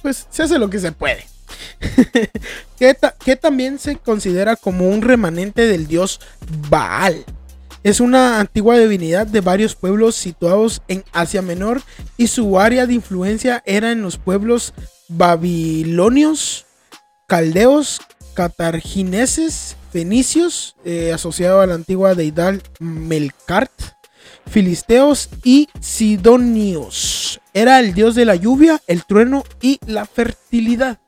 [0.00, 1.26] pues se hace lo que se puede.
[2.78, 6.20] que, ta- que también se considera como un remanente del dios
[6.70, 7.22] Baal.
[7.82, 11.82] Es una antigua divinidad de varios pueblos situados en Asia Menor
[12.16, 14.72] y su área de influencia era en los pueblos
[15.08, 16.64] babilonios,
[17.26, 18.00] caldeos,
[18.34, 23.72] catargineses, fenicios, eh, asociado a la antigua deidad Melkart,
[24.46, 27.40] filisteos y sidonios.
[27.52, 30.98] Era el dios de la lluvia, el trueno y la fertilidad.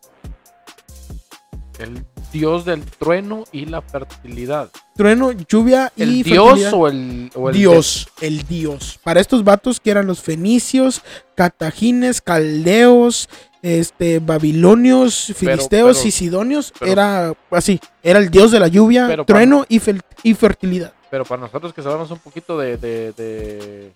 [1.79, 4.70] El dios del trueno y la fertilidad.
[4.94, 6.72] Trueno, lluvia y ¿El dios fertilidad.
[6.74, 8.98] o el, o el Dios, el Dios.
[9.02, 11.02] Para estos vatos que eran los fenicios,
[11.35, 13.29] catagines, caldeos,
[13.66, 19.16] este, babilonios, filisteos pero- y sidonios, pero- era así, era el Dios de la lluvia,
[19.26, 20.92] trueno y, fel- y fertilidad.
[21.11, 23.92] Pero para nosotros que sabemos un poquito de, de, de,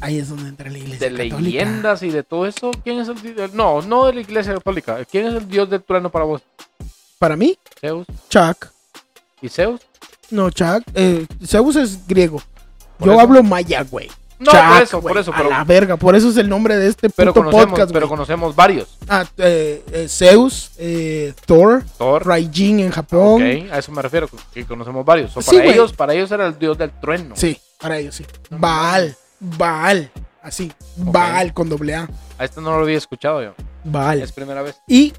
[0.00, 1.38] Ahí es donde entra la iglesia de católica.
[1.40, 3.16] leyendas y de todo eso, ¿quién es el
[3.54, 5.04] No, no de la iglesia católica.
[5.04, 6.42] ¿Quién es el dios del trueno para vos?
[7.18, 8.06] Para mí, Zeus.
[8.28, 8.66] Chuck.
[9.40, 9.80] ¿Y Zeus?
[10.30, 10.82] No, Chuck.
[10.94, 12.42] Eh, Zeus es griego.
[13.00, 13.20] Yo eso.
[13.20, 14.10] hablo maya, güey.
[14.44, 15.32] No, por eso, por eso.
[15.32, 15.96] A Pero, la verga.
[15.96, 18.98] Por eso es el nombre de este pero puto conocemos, podcast, pero conocemos varios.
[19.08, 22.26] Ah, eh, eh, Zeus, eh, Thor, Thor.
[22.26, 23.42] Raijin en Japón.
[23.42, 25.32] Ok, a eso me refiero, que conocemos varios.
[25.32, 27.34] Sí, para ellos, para ellos era el dios del trueno.
[27.36, 28.26] Sí, para ellos sí.
[28.50, 29.16] Baal.
[29.40, 30.10] Baal.
[30.42, 30.72] Así.
[30.96, 32.08] Baal con doble A.
[32.38, 33.54] A este no lo había escuchado yo.
[33.84, 34.22] Baal.
[34.22, 34.76] Es primera vez.
[34.88, 35.12] Y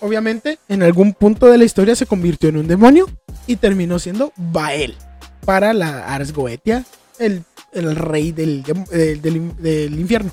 [0.00, 3.06] obviamente en algún punto de la historia se convirtió en un demonio
[3.46, 4.94] y terminó siendo Baal
[5.46, 6.84] para la Ars Goetia,
[7.18, 10.30] el, el rey del, del, del- del infierno.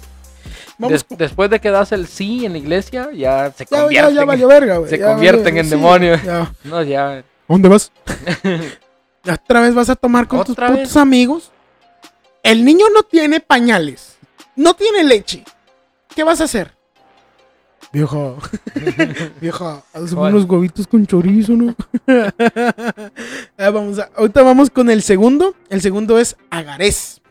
[0.78, 3.78] Vamos Des- con- después de que das el sí en la iglesia, ya se ya,
[3.78, 4.16] ya, convierten.
[4.16, 4.90] ya en- valió verga, güey.
[4.90, 6.24] se ya convierten valió- en demonios.
[6.24, 6.54] ya.
[6.64, 7.24] No, ya.
[7.48, 7.92] ¿Dónde vas?
[9.30, 10.98] ¿Otra vez vas a tomar con tus ¿Otra putos vez?
[10.98, 11.52] amigos?
[12.42, 14.18] El niño no tiene pañales.
[14.56, 15.44] No tiene leche.
[16.14, 16.72] ¿Qué vas a hacer?
[17.94, 18.34] Vieja.
[19.42, 20.38] Vieja, haz Bueno.
[20.38, 21.76] unos huevitos con chorizo, ¿no?
[23.58, 25.56] Ah, vamos a- ahorita vamos con el segundo.
[25.70, 27.22] El segundo es Agarés.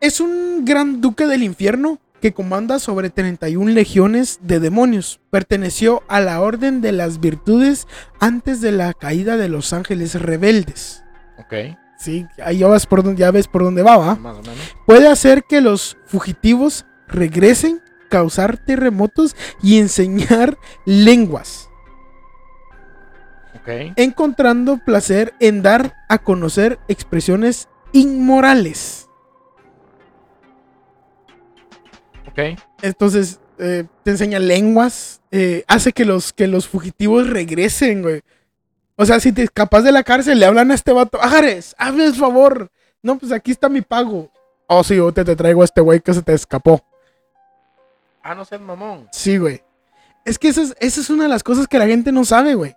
[0.00, 5.20] Es un gran duque del infierno que comanda sobre 31 legiones de demonios.
[5.30, 7.86] Perteneció a la orden de las virtudes
[8.18, 11.02] antes de la caída de los ángeles rebeldes.
[11.38, 11.54] Ok,
[12.00, 14.14] Sí, ahí ya, vas por ya ves por dónde va, ¿va?
[14.16, 14.74] más o menos.
[14.86, 21.68] Puede hacer que los fugitivos regresen, causar terremotos y enseñar lenguas,
[23.54, 29.09] Ok, encontrando placer en dar a conocer expresiones inmorales.
[32.30, 32.58] Ok.
[32.82, 38.22] Entonces, eh, te enseña lenguas, eh, hace que los, que los fugitivos regresen, güey.
[38.96, 42.04] O sea, si te escapas de la cárcel, le hablan a este vato, Ajares, hazme
[42.04, 42.70] el favor.
[43.02, 44.30] No, pues aquí está mi pago.
[44.66, 46.84] Oh, sí, yo te, te traigo a este güey que se te escapó.
[48.22, 49.08] Ah, no seas mamón.
[49.12, 49.62] Sí, güey.
[50.24, 52.54] Es que esa es, esa es una de las cosas que la gente no sabe,
[52.54, 52.76] güey.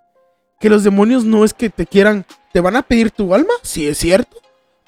[0.59, 3.87] Que los demonios no es que te quieran, te van a pedir tu alma, sí
[3.87, 4.37] es cierto,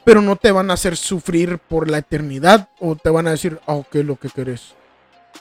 [0.06, 3.60] pero no te van a hacer sufrir por la eternidad o te van a decir,
[3.68, 4.74] ah, ¿qué es lo que querés?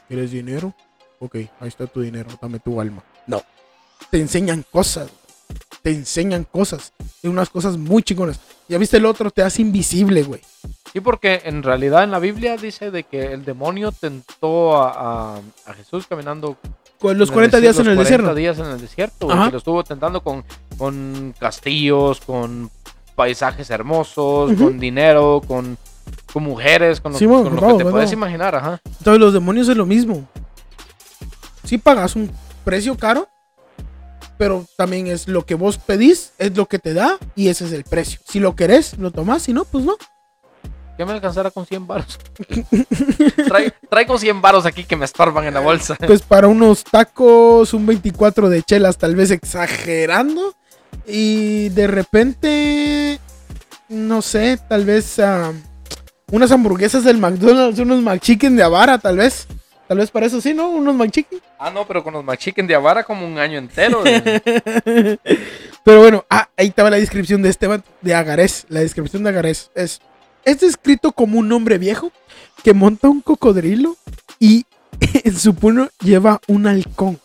[0.08, 0.74] ¿Quieres dinero?
[1.20, 3.02] Ok, ahí está tu dinero, dame tu alma.
[3.26, 3.42] No.
[4.10, 5.08] Te enseñan cosas.
[5.82, 6.92] te enseñan cosas.
[7.22, 8.40] Y unas cosas muy chingonas.
[8.68, 10.40] Ya viste el otro, te hace invisible, güey.
[10.92, 15.40] Sí, porque en realidad en la Biblia dice de que el demonio tentó a, a-
[15.66, 16.56] a Jesús caminando
[16.98, 18.34] Con los en el 40 días en desierto, el los 40 desierto.
[18.34, 19.46] días en el desierto, güey, Ajá.
[19.46, 20.44] que lo estuvo tentando con,
[20.78, 22.70] con castillos, con
[23.14, 24.64] paisajes hermosos, Ujú.
[24.64, 25.76] con dinero, con,
[26.32, 28.80] con mujeres, con lo, Sí, bueno, con lo todo, que te puedes imaginar, ajá.
[28.98, 30.26] Entonces los demonios es lo mismo.
[31.64, 32.30] Sí pagas un
[32.64, 33.28] precio caro,
[34.36, 37.72] pero también es lo que vos pedís, es lo que te da y ese es
[37.72, 38.20] el precio.
[38.26, 39.96] Si lo querés, lo tomás, si no, pues no.
[40.96, 42.20] ¿Qué me alcanzará con 100 varos?
[43.90, 45.96] Traigo 100 varos aquí que me estorban en la bolsa.
[46.06, 50.54] Pues para unos tacos, un 24 de chelas, tal vez exagerando.
[51.06, 53.18] Y de repente,
[53.88, 55.52] no sé, tal vez ah,
[56.30, 59.46] unas hamburguesas del McDonald's, unos McChicken de Avara, tal vez.
[59.86, 60.70] Tal vez para eso sí, ¿no?
[60.70, 61.40] Unos McChicken.
[61.58, 64.02] Ah, no, pero con los McChicken de Avara como un año entero.
[65.84, 68.64] Pero bueno, ah, ahí estaba la descripción de Esteban de Agarés.
[68.70, 70.00] La descripción de Agarés es:
[70.46, 72.10] es descrito como un hombre viejo
[72.62, 73.96] que monta un cocodrilo
[74.40, 74.64] y
[75.24, 77.20] en su puño lleva un halcón.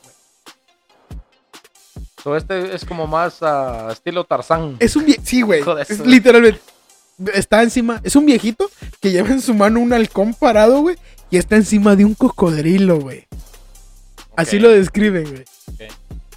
[2.24, 4.76] So, este es como más ah, estilo Tarzán.
[4.80, 5.64] Es un sí, güey.
[5.88, 6.60] Es literalmente
[7.34, 8.70] está encima, es un viejito
[9.02, 10.98] que lleva en su mano un halcón parado, güey,
[11.30, 13.28] y está encima de un cocodrilo, güey.
[14.38, 14.64] Así Ok.
[14.64, 15.42] lo describen, güey.
[15.42, 15.94] Ok.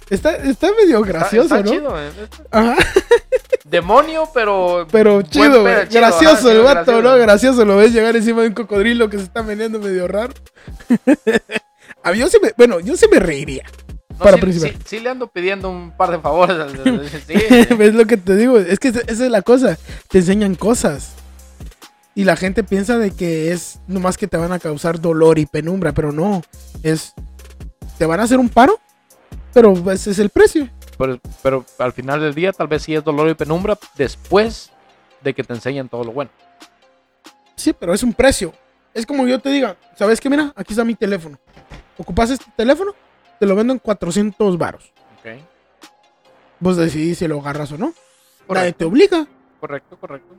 [0.09, 1.71] Está, está medio Está- gracioso, está ¿no?
[1.71, 2.11] chido, eh.
[2.51, 2.75] Ajá,
[3.63, 4.85] Demonio, pero.
[4.91, 5.87] pero chido, güey.
[5.87, 7.01] Gracioso el vato, gracioso.
[7.01, 7.15] ¿no?
[7.17, 10.33] Gracioso, lo ves llegar encima de un cocodrilo que se está meneando medio raro.
[12.03, 13.63] A mí yo sí me, bueno, yo sí me reiría.
[14.13, 14.73] No, para sí, principiar.
[14.75, 16.57] sí- sí le ando pidiendo un par de favores.
[17.27, 18.57] sí, ¿Ves lo que te digo?
[18.59, 19.77] Es que esa esa es la cosa.
[20.09, 21.13] Te enseñan cosas.
[22.15, 25.45] Y la gente piensa de que es nomás que te van a causar dolor y
[25.47, 26.43] penumbra, pero no.
[26.83, 27.13] Es.
[27.97, 28.79] Te van a hacer un paro,
[29.53, 30.69] pero ese es el precio.
[30.97, 34.69] pero, pero al final del día, tal vez sí es dolor y penumbra después
[35.23, 36.29] de que te enseñan todo lo bueno.
[37.55, 38.53] Sí, pero es un precio.
[38.93, 40.29] Es como yo te diga, ¿sabes qué?
[40.29, 41.37] Mira, aquí está mi teléfono.
[41.97, 42.93] ¿Ocupas este teléfono?
[43.39, 44.91] Te lo vendo en 400 varos.
[45.19, 45.39] Ok.
[46.59, 47.87] Vos decidís si lo agarras o no.
[47.87, 48.77] Nadie Correcto.
[48.77, 49.27] te obliga.
[49.59, 50.35] Correcto, correcto.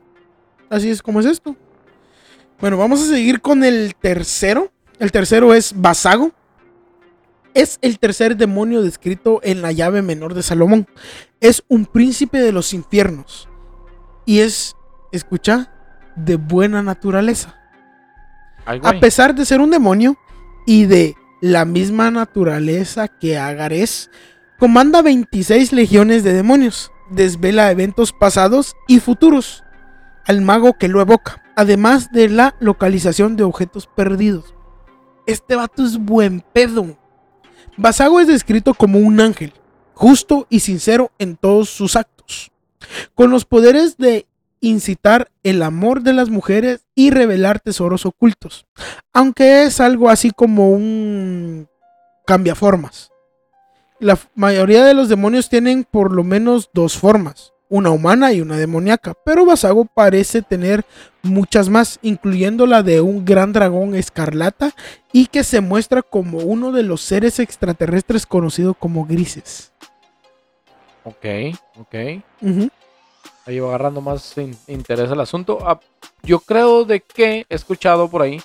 [0.69, 1.55] Así es como es esto.
[2.59, 4.71] Bueno, vamos a seguir con el tercero.
[4.99, 6.31] El tercero es Basago.
[7.53, 10.87] Es el tercer demonio descrito en la llave menor de Salomón.
[11.39, 13.47] Es un príncipe de los infiernos.
[14.25, 14.75] Y es,
[15.11, 15.71] escucha,
[16.15, 17.55] de buena naturaleza.
[18.65, 20.17] Ay, A pesar de ser un demonio
[20.65, 24.09] y de la misma naturaleza que Agares,
[24.57, 29.63] comanda 26 legiones de demonios, desvela eventos pasados y futuros
[30.25, 34.55] al mago que lo evoca, además de la localización de objetos perdidos.
[35.27, 36.97] Este vato es buen pedo.
[37.77, 39.53] Basago es descrito como un ángel,
[39.93, 42.51] justo y sincero en todos sus actos,
[43.13, 44.25] con los poderes de
[44.67, 48.65] incitar el amor de las mujeres y revelar tesoros ocultos
[49.15, 51.67] aunque es algo así como un
[52.25, 53.11] cambiaformas.
[53.99, 58.57] La mayoría de los demonios tienen por lo menos dos formas, una humana y una
[58.57, 60.83] demoníaca, pero Basago parece tener
[61.23, 64.73] muchas más, incluyendo la de un gran dragón escarlata
[65.13, 69.71] y que se muestra como uno de los seres extraterrestres conocido como grises.
[71.05, 71.25] Ok,
[71.77, 71.95] ok.
[73.45, 75.59] Ahí va agarrando más in- interés el asunto.
[75.61, 75.79] Ah,
[76.23, 78.41] yo creo de que he escuchado por ahí,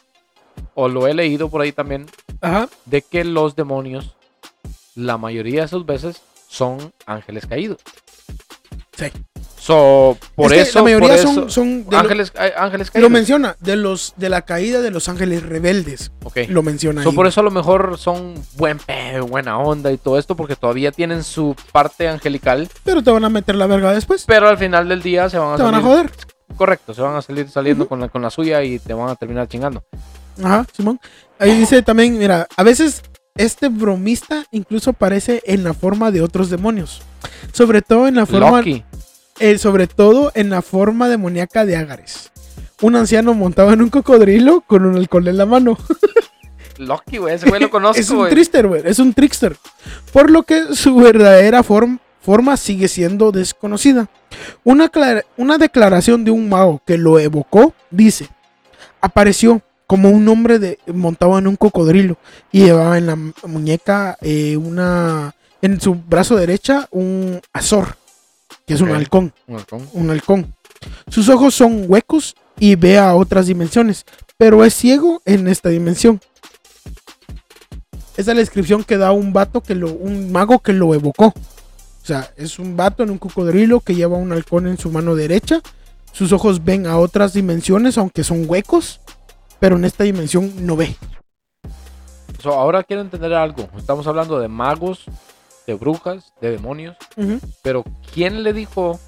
[0.75, 2.07] o lo he leído por ahí también,
[2.41, 2.69] Ajá.
[2.85, 4.15] de que los demonios,
[4.95, 7.79] la mayoría de sus veces, son ángeles caídos.
[8.97, 9.07] Sí.
[9.71, 12.53] So, por Es que eso, la mayoría por son, eso- son de lo- ángeles, eh,
[12.57, 16.11] ángeles lo menciona, de los de la caída de los ángeles rebeldes.
[16.25, 16.39] Ok.
[16.49, 17.15] Lo menciona So, ahí.
[17.15, 20.91] por eso a lo mejor son buen pedo, buena onda y todo esto, porque todavía
[20.93, 24.25] tienen su parte angelical, Pero te van a meter la verga después.
[24.27, 26.11] pero al final del día se van a Te van a salir- joder.
[26.57, 29.15] Correcto, se van a salir saliendo con, la, con la suya y te van a
[29.15, 29.85] terminar chingando.
[30.43, 30.99] Ajá, Simón.
[31.39, 33.03] Ahí dice también, mira, a veces
[33.37, 37.03] este bromista incluso aparece en la forma de otros demonios.
[37.53, 38.85] Sobre todo en la forma, Loki.
[39.41, 42.31] Eh, sobre todo en la forma demoníaca de Agares.
[42.81, 45.77] Un anciano montado en un cocodrilo con un alcohol en la mano.
[46.79, 48.83] Loki, güey, ese güey lo conozco, es un trickster, güey.
[48.85, 49.57] Es un trickster.
[50.13, 54.09] Por lo que su verdadera form- forma sigue siendo desconocida.
[54.65, 54.91] Una,
[55.37, 58.29] una declaración de un mago que lo evocó dice:
[59.03, 62.17] Apareció como un hombre de, montado en un cocodrilo
[62.53, 65.35] y llevaba en la mu- muñeca eh, una.
[65.63, 67.97] En su brazo derecha un azor,
[68.71, 68.95] que es un Ok.
[68.99, 69.89] halcón Un halcón.
[69.95, 70.55] un halcón.
[71.09, 74.07] Sus ojos son huecos y ve a otras dimensiones,
[74.37, 76.21] pero es ciego en esta dimensión.
[78.17, 81.27] Esa es la descripción que da un vato que lo, un mago que lo evocó.
[81.27, 85.17] O sea, es un vato en un cocodrilo que lleva un halcón en su mano
[85.17, 85.61] derecha.
[86.13, 89.01] Sus ojos ven a otras dimensiones, aunque son huecos.
[89.59, 90.95] Pero en esta dimensión no ve.
[92.41, 93.69] So, ahora quiero entender algo.
[93.77, 95.07] Estamos hablando de magos,
[95.73, 96.97] de brujas, de demonios.
[97.63, 98.99] Pero ¿quién le dijo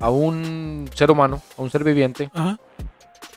[0.00, 2.58] a un ser humano, a un ser viviente, Ajá.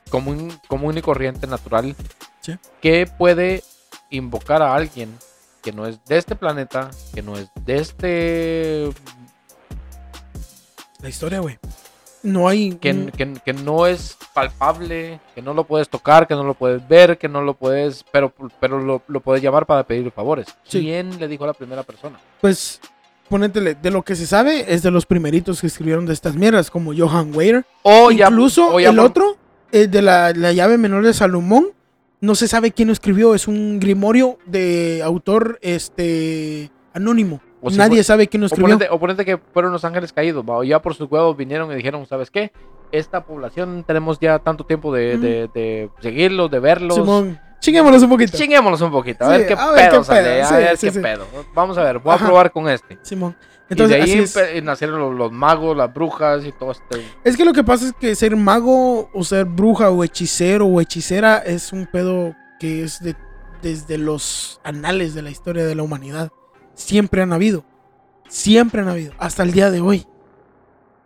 [0.09, 1.95] común, común y corriente, natural,
[2.41, 2.57] Sí.
[2.81, 3.63] que puede
[4.09, 5.15] invocar a alguien
[5.61, 8.89] que no es de este planeta, que no es de este.
[11.01, 11.59] La historia, güey.
[12.23, 12.71] No hay.
[12.73, 16.53] que, un- que- que no es palpable, que no lo puedes tocar, que no lo
[16.53, 18.03] puedes ver, que no lo puedes.
[18.11, 20.47] Pero, pero lo, lo puedes llamar para pedir favores.
[20.63, 20.81] Sí.
[20.81, 22.19] ¿Quién le dijo a la primera persona?
[22.41, 22.81] Pues,
[23.29, 26.69] ponétele, de lo que se sabe es de los primeritos que escribieron de estas mierdas,
[26.71, 27.65] como Johann Weir.
[27.83, 29.37] O ya- Incluso o ya el por- otro,
[29.71, 31.67] eh, de la, la llave menor de Salomón,
[32.21, 33.33] no se sabe quién lo escribió.
[33.33, 37.39] Es un grimorio de autor este anónimo.
[37.61, 38.75] O si Nadie fue- sabe quién lo escribió.
[38.75, 40.57] ponete, o ponete que fueron los ángeles caídos, ¿va?
[40.57, 42.51] o ya por sus huevos vinieron y dijeron, ¿sabes qué?
[42.91, 46.95] Esta población tenemos ya tanto tiempo de, de- de seguirlos, de verlos.
[46.95, 48.37] Simón, chinguémonos un poquito.
[48.37, 50.77] Chinguémonos un poquito, a Sí, ver qué a ver pedo qué sale, pedo, a ver
[50.77, 51.25] sí, qué pedo.
[51.53, 52.97] Vamos a ver, voy a probar con este.
[53.03, 53.35] Simón.
[53.69, 53.97] y Entonces,
[54.35, 57.03] de ahí nacieron los, los magos, las brujas y todo este.
[57.23, 60.81] Es que lo que pasa es que ser mago o ser bruja o hechicero o
[60.81, 63.15] hechicera es un pedo que es de,
[63.61, 66.31] desde los anales de la historia de la humanidad.
[66.79, 67.65] Siempre han habido.
[68.29, 69.13] Siempre han habido.
[69.17, 70.07] Hasta el día de hoy.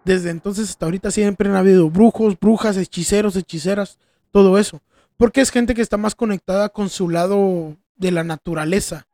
[0.06, 3.98] Desde entonces hasta ahorita siempre han habido brujos, brujas, hechiceros, hechiceras,
[4.32, 4.82] todo eso.
[5.18, 9.08] Porque es gente que está más conectada con su lado de la naturaleza.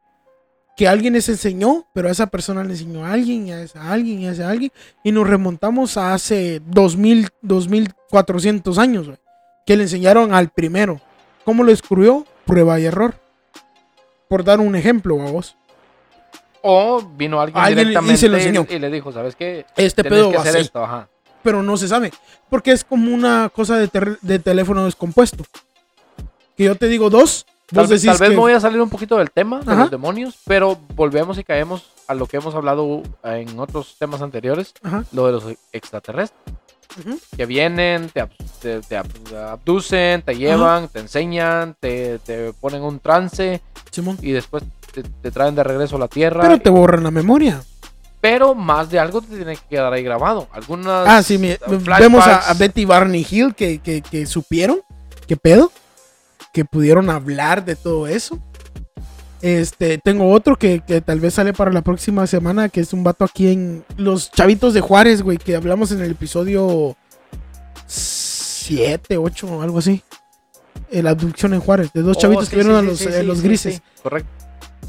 [0.75, 3.91] Que alguien les enseñó, pero a esa persona le enseñó a alguien, y a esa
[3.91, 4.71] alguien, y a esa alguien.
[5.03, 9.09] Y nos remontamos a hace 2000, 2400 años,
[9.65, 10.99] que le enseñaron al primero.
[11.45, 12.25] ¿Cómo lo descubrió?
[12.45, 13.15] Prueba y error.
[14.27, 15.55] Por dar un ejemplo a vos.
[16.61, 18.37] O vino alguien, Alguien y se lo
[18.79, 19.65] le dijo, ¿sabes qué?
[19.77, 21.07] Este Tenés pedo que va hacer así, esto, ajá.
[21.41, 22.11] pero no se sabe.
[22.49, 23.89] Porque es como una cosa de,
[24.21, 25.43] de teléfono descompuesto.
[26.57, 28.35] Que yo te digo dos, Tal, vez- decís tal vez que...
[28.35, 29.81] me voy a salir un poquito del tema de Ajá.
[29.83, 34.73] los demonios, pero volvemos y caemos a lo que hemos hablado en otros temas anteriores,
[34.83, 36.55] Ajá, lo de los extraterrestres.
[37.37, 42.81] Que vienen, te, ab- te- te ab- abducen, te llevan, te enseñan, te, te ponen
[42.81, 44.17] un trance Simón.
[44.23, 46.41] y después te, te traen de regreso a la Tierra.
[46.41, 47.61] Pero te borran la memoria.
[48.21, 50.47] Pero más de algo te tiene que quedar ahí grabado.
[50.51, 54.81] Algunas Ah, sí, uh, vemos a, a Betty Barney Hill que, que, que supieron,
[55.25, 55.71] qué pedo,
[56.51, 58.37] que pudieron hablar de todo eso.
[59.41, 63.05] Este, tengo otro que, que tal vez sale para la próxima semana, que es un
[63.05, 66.97] vato aquí en Los Chavitos de Juárez, güey, que hablamos en el episodio
[67.87, 70.03] 7, 8, algo así.
[70.91, 72.99] Eh, La abducción en Juárez, de dos Oh, chavitos sí, que vieron sí, a los,
[72.99, 73.81] sí, eh, los grises.
[74.03, 74.29] correcto.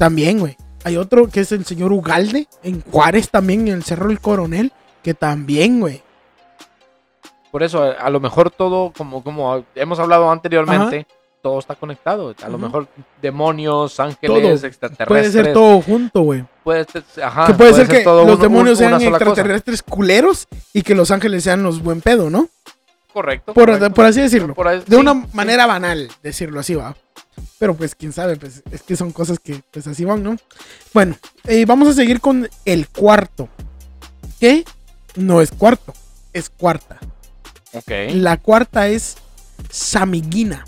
[0.01, 0.57] También, güey.
[0.83, 4.71] Hay otro que es el señor Ugalde, en Juárez también, en el Cerro del Coronel,
[5.03, 6.01] que también, güey.
[7.51, 11.05] Por eso, a, a lo mejor todo, como, como hemos hablado anteriormente,
[11.43, 12.33] todo está conectado.
[12.43, 12.87] A lo mejor
[13.21, 14.67] demonios, ángeles, Todo.
[14.67, 15.07] extraterrestres.
[15.07, 16.45] Puede ser todo junto, güey.
[16.63, 19.05] puede ser- ajá, que puede, ser que todo los demonios sean cosa.
[19.07, 22.47] extraterrestres culeros y que los ángeles sean los buen pedo, ¿no?
[23.13, 23.53] Correcto.
[23.53, 23.93] Por, correcto.
[23.93, 24.53] por así decirlo.
[24.53, 25.27] Por ahí- De sí, una sí.
[25.33, 26.95] manera banal, decirlo así, va.
[27.59, 30.35] Pero pues quién sabe, pues es que son cosas que pues así van, ¿no?
[30.93, 33.49] Bueno, eh, vamos a seguir con el cuarto.
[34.39, 34.63] Que
[35.15, 35.93] no es cuarto,
[36.33, 36.97] es cuarta.
[37.73, 37.91] Ok.
[38.15, 39.17] La cuarta es
[39.69, 40.65] Samiguina.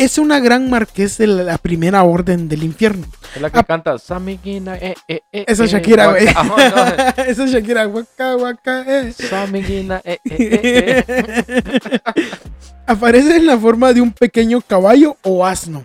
[0.00, 3.06] Es una gran marqués de la primera orden del infierno.
[3.34, 3.64] Es la que Ah.
[3.64, 5.44] canta Samiguina, eh, eh, eh.
[5.46, 6.24] Esa es eh, Shakira, güey.
[6.24, 6.40] guaca".
[6.40, 9.12] Ajá, no, Esa es Shakira, guaca, guaca, eh.
[9.12, 12.00] Samiguina, eh, eh, eh, eh.
[12.86, 15.84] Aparece en la forma de un pequeño caballo o asno.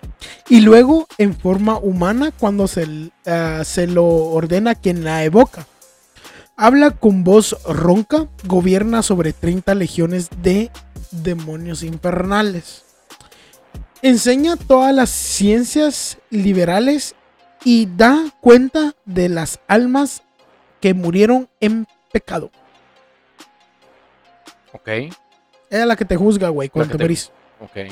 [0.50, 2.88] Y luego en forma humana cuando se,
[3.28, 5.68] ah, se lo ordena quien la evoca.
[6.56, 10.72] Habla con voz ronca, gobierna sobre 30 legiones de
[11.12, 12.85] demonios infernales.
[14.02, 17.16] Enseña todas las ciencias liberales
[17.64, 20.22] y da cuenta de las almas
[20.80, 22.52] que murieron en pecado.
[24.74, 24.88] Ok,
[25.70, 27.32] Es la que te juzga, güey, cuando te te- morís.
[27.60, 27.92] ok.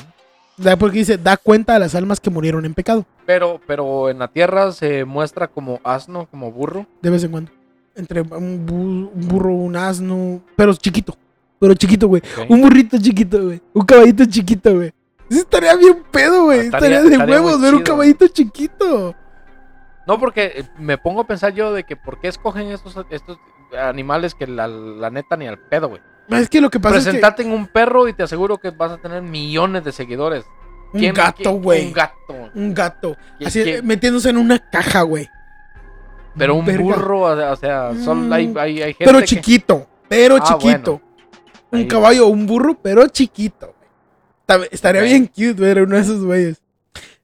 [0.57, 3.05] Da- Porque dice, da cuenta de las almas que murieron en pecado.
[3.25, 6.85] Pero, pero en la tierra se muestra como asno, como burro.
[7.01, 7.51] De vez en cuando.
[7.95, 10.41] Entre un, bu- un burro, un asno.
[10.55, 11.17] Pero chiquito.
[11.59, 12.21] Pero chiquito, güey.
[12.49, 13.61] Un burrito chiquito, güey.
[13.73, 14.93] Un caballito chiquito, güey.
[15.33, 16.59] Eso estaría bien pedo, güey.
[16.61, 19.15] Estaría- Estaría, de estaría huevos ver un caballito chiquito.
[20.05, 23.37] No, porque eh, me pongo a pensar yo de que por qué escogen estos, estos
[23.77, 26.01] animales que la, la neta ni al pedo, güey.
[26.29, 28.97] Es que lo que pasa Presentarte en un perro y te aseguro que vas a
[28.97, 30.39] tener millones de seguidores.
[30.43, 30.53] es que.
[30.93, 31.87] Un ¿Quién- gato, güey.
[31.87, 32.49] Un gato.
[32.53, 33.17] Un gato.
[33.37, 33.85] ¿Quién- Así quién?
[33.85, 35.29] metiéndose en una caja, güey.
[36.37, 36.81] Pero un Verga.
[36.83, 41.01] burro, o sea, son, Mm, hay, hay, hay gente Pero que- chiquito, pero Ah, chiquito.
[41.71, 41.87] Un Ahí.
[41.87, 43.73] caballo o un burro, pero chiquito.
[44.71, 46.61] Estaría bien cute ver uno de esos güeyes.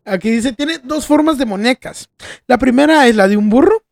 [0.05, 2.09] Aquí dice, tiene dos formas de muñecas.
[2.47, 3.83] La primera es la de un burro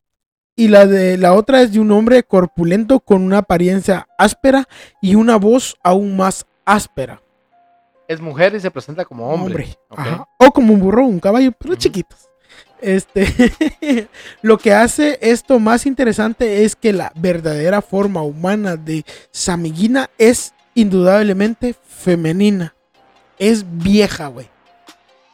[0.55, 4.67] y la de la otra es de un hombre corpulento con una apariencia áspera
[5.01, 7.21] y una voz aún más áspera.
[8.07, 9.77] es mujer y se presenta como hombre.
[10.39, 12.29] O como un burro un caballo, pero chiquitos.
[12.81, 14.07] Este,
[14.41, 20.53] lo que hace esto más interesante es que la verdadera forma humana de Samiguina es
[20.73, 22.76] indudablemente femenina.
[23.39, 24.47] Es vieja, güey.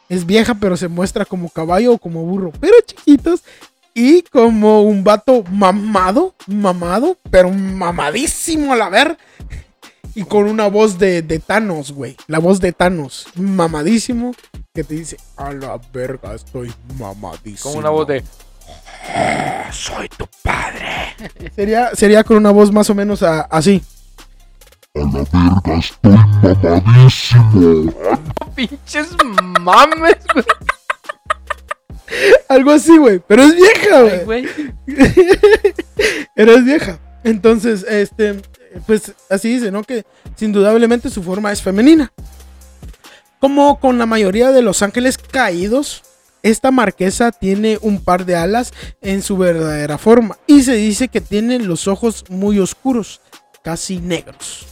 [0.08, 3.42] Es vieja, pero se muestra como caballo o como burro, pero chiquitos.
[3.94, 9.16] Y como un vato mamado, mamado, pero mamadísimo a la ver.
[10.16, 12.16] Y con una voz de, de Thanos, güey.
[12.26, 14.34] La voz de Thanos, mamadísimo,
[14.74, 17.70] que te dice, a la verga, estoy mamadísimo.
[17.72, 18.24] Con una voz de.
[19.72, 21.14] Soy tu padre.
[21.54, 23.82] Sería, sería con una voz más o menos a- así.
[24.96, 26.12] A la verga, estoy
[26.62, 27.92] mamadísimo.
[28.54, 29.08] Pinches
[29.60, 30.44] mames, güey.
[32.48, 33.20] Algo así, güey.
[33.26, 34.24] Pero es vieja, güey.
[34.24, 34.46] güey.
[36.36, 37.00] Eres vieja.
[37.24, 38.40] Entonces, este,
[38.86, 39.82] pues así dice, ¿no?
[39.82, 40.04] Que
[40.38, 42.12] indudablemente su forma es femenina.
[43.40, 46.04] Como con la mayoría de los ángeles caídos,
[46.44, 50.38] esta marquesa tiene un par de alas en su verdadera forma.
[50.46, 53.20] Y se dice que tiene los ojos muy oscuros,
[53.64, 54.68] casi negros.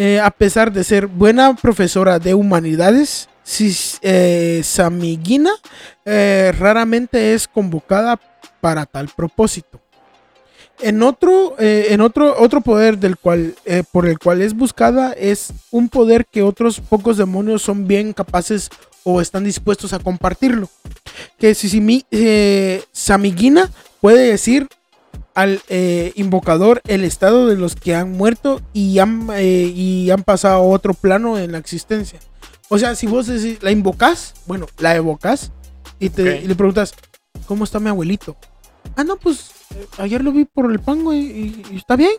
[0.00, 5.50] Eh, a pesar de ser buena profesora de humanidades, Sis- eh, Samiguina
[6.04, 8.20] eh, raramente es convocada
[8.60, 9.80] para tal propósito.
[10.80, 13.56] En otro, eh, en otro, otro poder del cual,
[13.90, 18.70] por el cual es buscada es un poder que otros pocos demonios son bien capaces
[19.02, 20.70] o están dispuestos a compartirlo.
[21.40, 23.68] Que si, eh, Samiguina
[24.00, 24.68] puede decir
[25.38, 30.24] al eh, invocador el estado de los que han muerto y han, eh, y han
[30.24, 32.18] pasado a otro plano en la existencia.
[32.68, 35.52] O sea, si vos decís- la invocas, bueno, la evocas
[36.00, 36.92] y, te, y le preguntas,
[37.46, 38.36] ¿cómo está mi abuelito?
[38.96, 42.10] Ah, no, pues eh, ayer lo vi por el pan, güey, y, y está bien.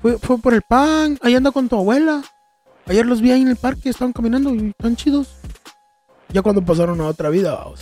[0.00, 2.22] Fue, fue por el pan, ahí anda con tu abuela.
[2.86, 5.26] Ayer los vi ahí en el parque, estaban caminando y están chidos.
[6.28, 7.80] Ya cuando pasaron a otra vida, vamos.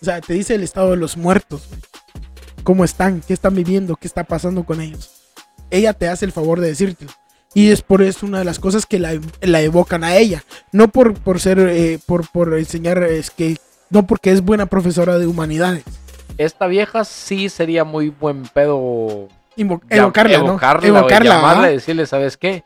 [0.00, 1.80] O sea, te dice el estado de los muertos, güey.
[2.68, 3.22] ¿Cómo están?
[3.26, 3.96] ¿Qué están viviendo?
[3.96, 5.10] ¿Qué está pasando con ellos?
[5.70, 7.10] Ella te hace el favor de decírtelo.
[7.54, 10.44] Y es por eso una de las cosas que la, la evocan a ella.
[10.70, 13.56] No por, por ser, eh, por, por enseñar, es que,
[13.88, 15.82] no porque es buena profesora de humanidades.
[16.36, 19.28] Esta vieja sí sería muy buen pedo.
[19.56, 20.46] Invo- evocarla, ¿no?
[20.48, 21.70] Evocarla, Evocarla, llamarla ¿ah?
[21.70, 22.64] y decirle, ¿sabes qué?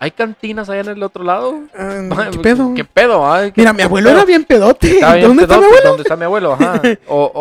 [0.00, 1.60] ¿Hay cantinas allá en el otro lado?
[1.76, 2.72] Ah, ¿Qué pedo?
[2.74, 3.24] ¿Qué pedo?
[3.46, 4.16] ¿Qué- Mira, mi abuelo pedo?
[4.18, 4.86] era bien pedote.
[4.94, 5.88] Bien ¿Dónde está mi abuelo?
[5.88, 6.52] ¿Dónde está mi abuelo?
[6.52, 6.80] Ajá.
[7.08, 7.32] O,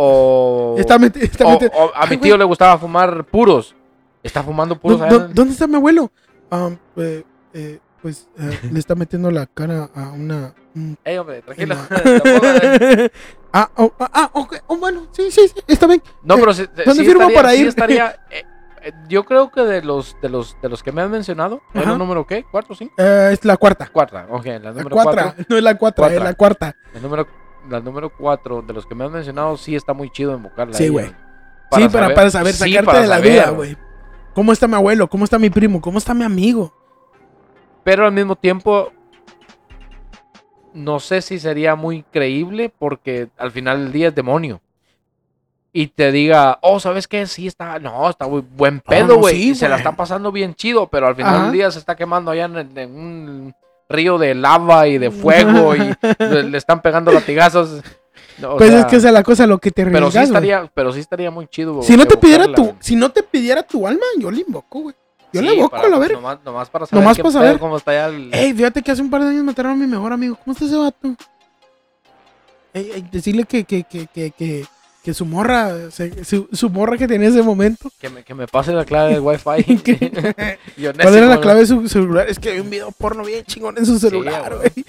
[0.76, 3.76] o, Está meti- está o- meti- o a mi tío güey, le gustaba fumar puros.
[4.24, 6.12] Está fumando ¿dó- puros allá en ¿Dónde está mi abuelo?
[6.50, 10.54] Ah, eh, eh, pues eh, le está metiendo la cara a una.
[10.76, 11.76] un- Ey, hombre, tranquilo.
[12.06, 13.10] eh.
[13.54, 14.56] ah, oh, ah, ah, ok.
[14.68, 16.02] Oh, bueno, sí, sí, sí, está bien.
[16.24, 17.68] No, pero ¿Dónde sí firmo estaría- para sí ir?
[17.68, 18.20] estaría,
[19.08, 21.92] yo creo que de los de los de los que me han mencionado, ¿era Ajá.
[21.94, 22.44] el número qué?
[22.44, 22.94] ¿Cuarto, cinco?
[22.98, 23.88] Eh, es la cuarta.
[23.88, 25.34] Cuarta, ok, la La número cuatro.
[25.50, 26.76] No es la cuarta, es la cuarta.
[26.94, 27.28] El número,
[27.70, 30.74] la número cuatro de los que me han mencionado sí está muy chido invocarla.
[30.74, 31.08] Sí, güey.
[31.08, 31.16] eh,
[31.74, 33.34] sí, para, para saber, sí, sacarte para de la saber.
[33.34, 33.78] duda, güey.
[34.34, 35.08] ¿Cómo está mi abuelo?
[35.10, 35.82] ¿Cómo está mi primo?
[35.82, 36.74] ¿Cómo está mi amigo?
[37.84, 38.92] Pero al mismo tiempo,
[40.74, 44.62] no sé si sería muy creíble porque al final del día es demonio.
[45.80, 47.28] Y te diga, oh, ¿sabes qué?
[47.28, 49.36] Sí, está, no, está muy buen pedo, no, güey.
[49.36, 49.82] sí, y se la güey.
[49.82, 51.44] está pasando bien chido, pero al final Ajá.
[51.44, 53.56] del día se está quemando allá en, en un
[53.88, 55.80] río de lava y de fuego y
[56.20, 57.84] le, le están pegando latigazos.
[58.40, 60.26] No, pues sea, es que esa es la cosa, lo que te pero sí güey.
[60.26, 61.84] estaría, pero sí estaría muy chido.
[61.84, 62.76] Si no te pidiera tu, güey.
[62.80, 64.96] si no te pidiera tu alma, yo le invoco, güey.
[65.32, 66.16] Yo le Sí, evoco para- a la verga.
[66.16, 67.60] Nomás, nomás para saber, Nomás para pedo, saber.
[67.60, 68.34] cómo está allá el...
[68.34, 70.38] Ey, fíjate que hace un par de años mataron a mi mejor amigo.
[70.44, 71.16] ¿Cómo está ese vato?
[72.74, 74.66] Ey, ey, decirle que, que, que, que, que,
[75.08, 77.90] que su morra, se- su, su morra que tenía en ese momento.
[78.02, 79.78] Que me, que me pase la clave del wifi.
[81.02, 82.30] ¿Cuál era la clave de su celular?
[82.30, 84.86] Es que hay un video porno bien chingón en su celular, güey.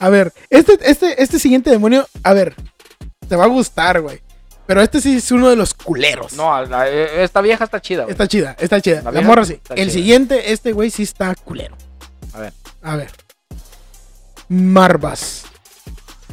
[0.00, 2.56] a ver, este, este, este siguiente demonio, a ver,
[3.28, 4.20] te va a gustar, güey.
[4.66, 6.32] Pero este sí es uno de los culeros.
[6.32, 8.02] No, la- eh, esta vieja está chida.
[8.02, 8.10] güey.
[8.10, 9.08] Está chida, está chida.
[9.12, 9.60] La morra sí.
[9.70, 9.90] El chida.
[9.92, 11.76] siguiente, este güey sí está culero.
[12.32, 12.52] A ver.
[12.82, 13.12] A ver.
[14.48, 15.44] Marvas.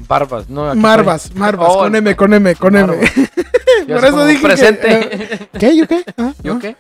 [0.08, 0.74] Barbas, no.
[0.76, 1.40] Marvas, estoy.
[1.40, 2.98] Marvas, Oh, con M, con M, con M.
[3.88, 5.50] Yo Por eso dije que- presente.
[5.60, 5.78] ¿Qué?
[5.78, 6.04] ¿Yo qué?
[6.18, 6.60] Ah, ¿Yo ah.
[6.62, 6.76] qué?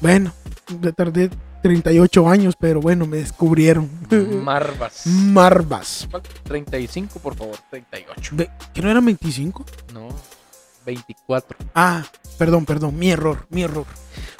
[0.00, 0.32] Bueno,
[0.80, 1.30] me tardé
[1.62, 3.90] 38 años, pero bueno, me descubrieron.
[4.44, 5.06] Marvas.
[5.06, 6.06] Marvas.
[6.10, 6.22] ¿Cuál?
[6.44, 7.56] 35, por favor.
[7.70, 8.30] 38.
[8.34, 9.64] Ve- ¿Que no eran 25?
[9.92, 10.08] No.
[10.86, 11.56] 24.
[11.74, 12.02] Ah,
[12.38, 13.84] perdón, perdón, mi error, mi error.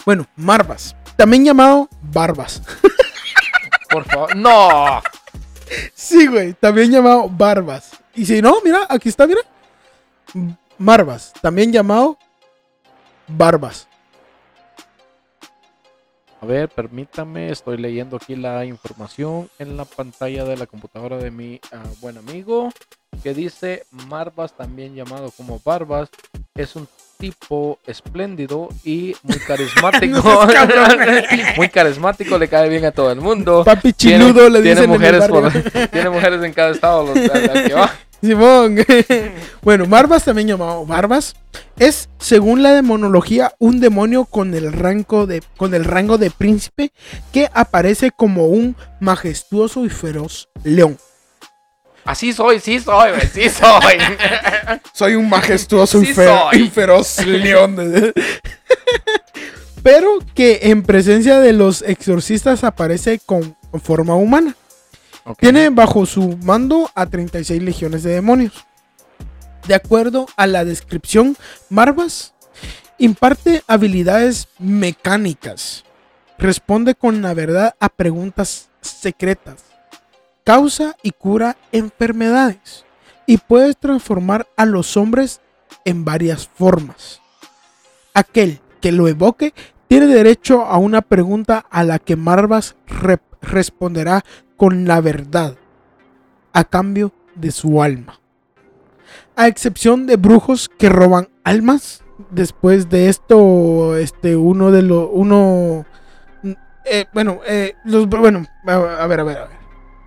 [0.07, 2.63] Bueno, Marvas, también llamado Barbas.
[3.91, 4.35] Por favor.
[4.37, 5.03] ¡No!
[5.95, 7.91] Sí, güey, también llamado Barbas.
[8.15, 9.41] Y si no, mira, aquí está, mira.
[10.79, 12.19] Marvas, también llamado
[13.27, 13.87] Barbas.
[16.41, 21.33] A ver, permítame, estoy leyendo aquí la información en la pantalla de la computadora de
[21.33, 22.71] mi ah, buen amigo
[23.23, 26.09] que dice Marvas, también llamado como Barbas,
[26.55, 26.89] es un
[27.19, 30.47] tipo espléndido y muy carismático.
[31.57, 33.65] Muy carismático, le cae bien a todo el mundo.
[33.65, 37.05] Papi Tiene- chiludo le tiene dicen en el mujeres por- tiene mujeres en cada estado.
[37.15, 37.95] los- a la que va.
[38.21, 38.77] Simón.
[39.63, 41.37] bueno, Barbas, también llamado Barbas,
[41.79, 46.91] es, según la demonología, un demonio con el rango de, con el rango de príncipe
[47.33, 50.99] que aparece como un majestuoso y feroz león.
[52.09, 53.99] Así soy, sí soy, güey, sí soy.
[54.95, 56.63] Soy un majestuoso y, Sí soy.
[56.63, 57.77] y feroz león.
[59.83, 64.57] Pero que en presencia de los exorcistas aparece con forma humana.
[65.39, 68.65] Tiene bajo su mando a 36 legiones de demonios.
[69.67, 71.37] De acuerdo a la descripción,
[71.69, 72.33] Marvas
[72.97, 75.85] imparte habilidades mecánicas,
[76.39, 79.57] responde con la verdad a preguntas secretas,
[80.49, 82.87] causa y cura enfermedades
[83.27, 85.43] y puede transformar a los hombres
[85.85, 87.21] en varias formas.
[88.15, 89.53] Aquel que lo evoque
[89.89, 92.77] tiene derecho a una pregunta a la que Marvas
[93.43, 94.25] responderá
[94.57, 95.55] con la verdad
[96.55, 98.19] a cambio de su alma.
[99.37, 105.85] A excepción de brujos que roban almas, después de esto, este, uno de los, uno,
[106.87, 109.58] eh, bueno, eh, los, bueno, a ver, a ver, a ver.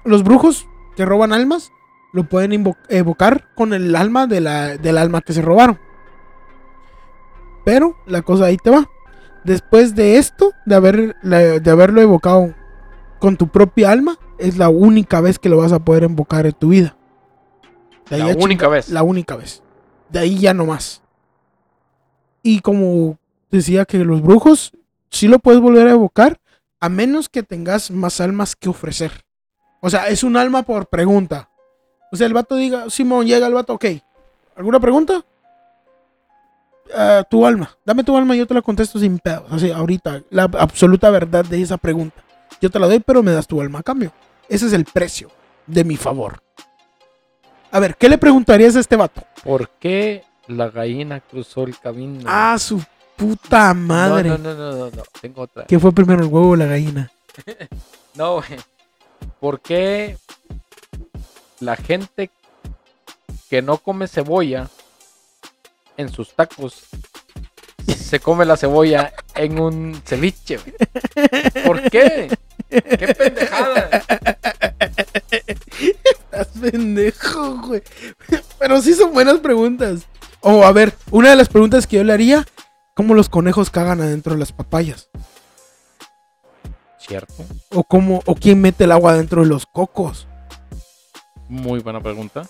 [0.03, 1.71] Los brujos que roban almas
[2.13, 5.79] lo pueden evocar con el alma de la, del alma que se robaron.
[7.63, 8.89] Pero la cosa ahí te va.
[9.43, 12.53] Después de esto, de, haber, de haberlo evocado
[13.19, 16.53] con tu propia alma, es la única vez que lo vas a poder invocar en
[16.53, 16.95] tu vida.
[18.09, 18.89] De La única vez.
[18.89, 19.63] La única vez.
[20.09, 21.01] De ahí ya no más.
[22.43, 23.17] Y como
[23.49, 24.73] decía que los brujos
[25.09, 26.39] sí lo puedes volver a evocar
[26.79, 29.23] a menos que tengas más almas que ofrecer.
[29.81, 31.49] O sea, es un alma por pregunta.
[32.11, 33.85] O sea, el vato diga, Simón, llega el vato, ok.
[34.55, 35.25] ¿Alguna pregunta?
[36.95, 37.75] Ah, tu alma.
[37.83, 39.45] Dame tu alma y yo te la contesto sin pedos.
[39.49, 42.23] Así, ahorita, la absoluta verdad de esa pregunta.
[42.61, 44.11] Yo te la doy, pero me das tu alma a cambio.
[44.47, 45.31] Ese es el precio
[45.65, 46.41] de mi favor.
[47.71, 49.23] A ver, ¿qué le preguntarías a este vato?
[49.43, 52.25] ¿Por qué la gallina cruzó el camino?
[52.27, 52.83] Ah, su
[53.15, 54.29] puta madre.
[54.29, 55.65] No, no, no, no, no, no, tengo otra.
[55.65, 57.11] ¿Qué fue primero, el huevo o la gallina?
[58.13, 58.59] No, güey.
[59.39, 60.17] ¿Por qué
[61.59, 62.29] la gente
[63.49, 64.69] que no come cebolla
[65.97, 66.85] en sus tacos
[67.85, 70.59] se come la cebolla en un ceviche?
[71.65, 72.35] ¿Por qué?
[72.69, 74.03] ¡Qué pendejada!
[76.03, 77.81] Estás pendejo, güey.
[78.59, 80.07] Pero sí son buenas preguntas.
[80.41, 82.45] O a ver, una de las preguntas que yo le haría,
[82.95, 85.09] ¿cómo los conejos cagan adentro de las papayas?
[87.11, 87.43] Cierto.
[87.71, 90.29] O cómo, o quién mete el agua dentro de los cocos.
[91.49, 92.43] Muy buena pregunta.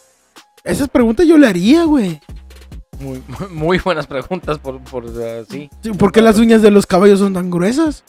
[0.64, 2.22] Esas preguntas yo le haría, güey.
[3.00, 5.68] Muy, muy buenas preguntas por, por ah, sí.
[5.82, 8.04] Sí, ¿Por qué las uñas de los caballos son tan gruesas?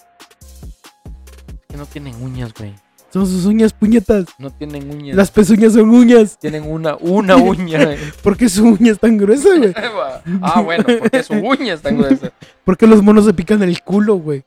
[1.71, 2.75] Que no tienen uñas, güey.
[3.11, 4.27] Son sus uñas puñetas.
[4.37, 5.17] No tienen uñas.
[5.17, 6.39] Las pezuñas son uñas.
[6.39, 7.83] Tienen una, una uña.
[7.87, 7.99] güey.
[8.23, 9.73] ¿Por qué su uña es tan gruesa, güey?
[10.43, 12.31] ah, bueno, porque su uña está gruesa.
[12.63, 14.45] ¿Por qué los monos se pican el culo, güey?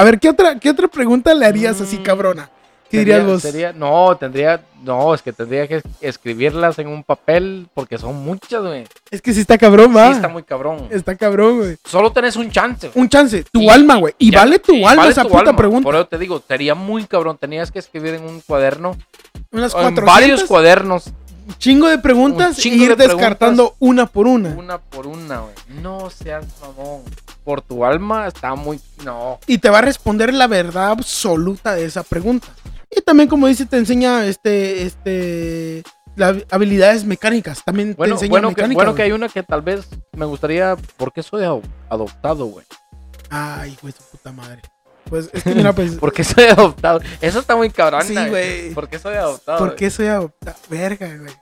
[0.00, 2.02] A ver, ¿qué otra, ¿qué otra pregunta le harías así, Mm.
[2.02, 2.48] cabrona?
[2.90, 3.42] ¿Qué dirías vos?
[3.42, 4.62] sería- no, tendría.
[4.82, 8.84] No, es que tendría que escribirlas en un papel porque son muchas, güey.
[9.10, 10.06] Es que sí está cabrón, va.
[10.08, 10.88] Sí, está muy cabrón.
[10.90, 11.76] Está cabrón, güey.
[11.84, 12.88] Solo tenés un chance.
[12.88, 12.98] güey.
[13.02, 14.14] Un chance, tu Y- alma, güey.
[14.18, 15.56] Y Ya, vale tu y alma vale esa tu puta alma.
[15.56, 15.84] pregunta.
[15.84, 17.36] Por eso te digo, sería muy cabrón.
[17.38, 18.96] Tenías que escribir en un cuaderno.
[19.52, 21.04] Unas en 400, varios cuadernos.
[21.58, 24.48] chingo de preguntas Un chingo y ir de descartando una por una.
[24.50, 25.54] Una por una, güey.
[25.82, 27.02] No seas mamón.
[27.44, 28.80] Por tu alma está muy.
[29.04, 29.38] No.
[29.46, 32.46] Y te va a responder la verdad absoluta de esa pregunta.
[32.90, 35.82] Y también, como dice, te enseña este, este,
[36.16, 37.62] las habilidades mecánicas.
[37.64, 38.76] También Bueno, te enseña bueno, que, mecánica.
[38.76, 40.76] bueno que hay una que tal vez me gustaría.
[40.96, 42.66] porque soy ado- adoptado, güey?
[43.30, 44.60] Ay, güey, su puta madre.
[45.08, 45.94] Pues es que mira, pues.
[46.00, 47.00] ¿Por qué soy adoptado?
[47.20, 48.02] Eso está muy cabrón.
[48.04, 48.74] Sí, güey.
[48.74, 49.58] ¿Por qué soy adoptado?
[49.58, 49.78] ¿Por güey?
[49.78, 50.56] qué soy adoptada?
[50.68, 51.32] Verga, güey.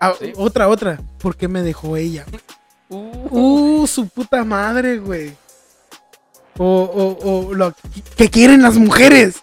[0.00, 0.32] Ah, Sí.
[0.36, 1.00] Otra, otra.
[1.18, 2.24] ¿Por qué me dejó ella?
[2.88, 3.28] Uh,
[3.82, 5.32] Uh, su puta madre, güey.
[6.56, 6.64] O,
[7.22, 7.72] o, o lo
[8.16, 9.42] que quieren las mujeres.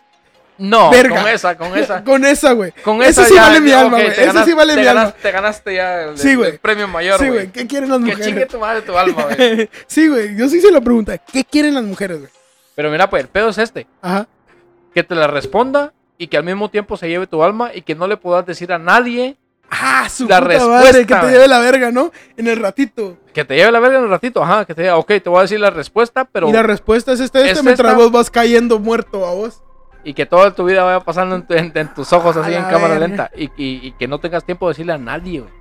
[0.58, 1.22] No, Verga.
[1.22, 2.04] con esa, con esa.
[2.06, 2.72] Con esa, güey.
[2.84, 4.08] Con Esa esa sí ya- vale mi alma, güey.
[4.08, 5.16] Esa ganas- sí vale mi ganas- alma.
[5.22, 6.58] Te ganaste ya el, Sí, el- güey.
[6.58, 7.40] premio mayor, Sí, güey.
[7.40, 7.52] güey.
[7.52, 8.26] ¿Qué quieren las que mujeres?
[8.26, 9.70] chingue tu madre tu alma, güey.
[9.88, 10.36] sí, güey.
[10.38, 11.18] Yo sí hice la pregunta.
[11.18, 12.32] ¿Qué quieren las mujeres, güey?
[12.74, 13.86] Pero mira, pues el pedo es este.
[14.02, 14.28] Ajá.
[14.94, 17.96] Que te la responda y que al mismo tiempo se lleve tu alma y que
[17.96, 19.36] no le puedas decir a nadie
[19.70, 22.12] Ah, su La puta respuesta, madre, que te lleve la verga, ¿no?
[22.38, 23.18] En el ratito.
[23.34, 24.44] que te lleve la verga en un ratito.
[24.44, 26.48] Ajá, que te diga, ok, te voy a decir la respuesta, pero...
[26.48, 28.02] y la respuesta es esta, esta, ¿Es mientras esta?
[28.02, 29.62] vos vas cayendo muerto a vos.
[30.04, 32.64] Y que toda tu vida vaya pasando en, tu- en- en tus ojos así en
[32.66, 33.08] cámara verga.
[33.08, 33.32] lenta.
[33.36, 35.52] Y, y- y que no tengas tiempo de decirle a nadie, güey.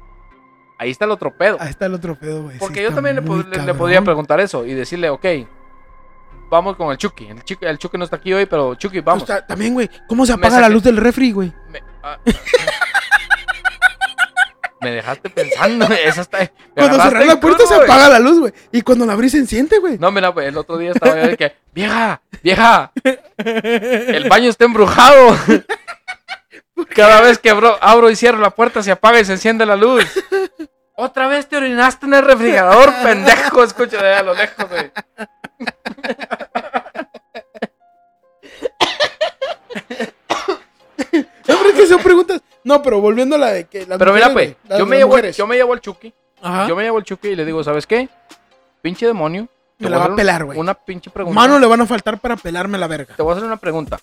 [0.78, 1.56] Ahí está el otro pedo.
[1.60, 2.58] Ahí está el otro pedo, güey.
[2.58, 3.22] Porque Sí, yo también le,
[3.62, 5.24] le- podría preguntar eso y decirle, ok,
[6.50, 7.26] vamos con el Chucky.
[7.28, 9.24] El Chucky, el Chucky no está aquí hoy, pero Chucky, vamos.
[9.24, 9.88] Pues, ta- también, güey.
[10.06, 11.52] ¿Cómo se apaga la luz del refri, güey?
[11.70, 12.18] Me, ah.
[14.80, 16.50] Me dejaste pensando, esa está...
[16.74, 17.88] Cuando en la puerta se güey.
[17.88, 18.52] apaga la luz, güey.
[18.72, 19.98] Y cuando la abrís se enciende, güey.
[19.98, 22.92] No, mira, pues el otro día estaba yo de que, vieja, vieja,
[23.38, 25.36] el baño está embrujado.
[26.94, 29.76] Cada vez que abro, abro y cierro la puerta se apaga y se enciende la
[29.76, 30.04] luz.
[30.96, 33.64] Otra vez te orinaste en el refrigerador, pendejo.
[33.64, 34.92] Escucha de a lo lejos, güey.
[42.76, 43.86] No, pero volviendo a la de que.
[43.86, 46.12] las Pero mira, pues, yo me, llevo, yo me llevo al Chucky.
[46.42, 46.66] Ajá.
[46.68, 48.08] Yo me llevo al Chucky y le digo, ¿sabes qué?
[48.82, 49.48] Pinche demonio.
[49.78, 50.58] te Me la va a pelar, güey.
[50.58, 51.34] Una pinche pregunta.
[51.38, 53.14] Manos le van a faltar para pelarme la verga.
[53.16, 53.98] Te voy a hacer una pregunta.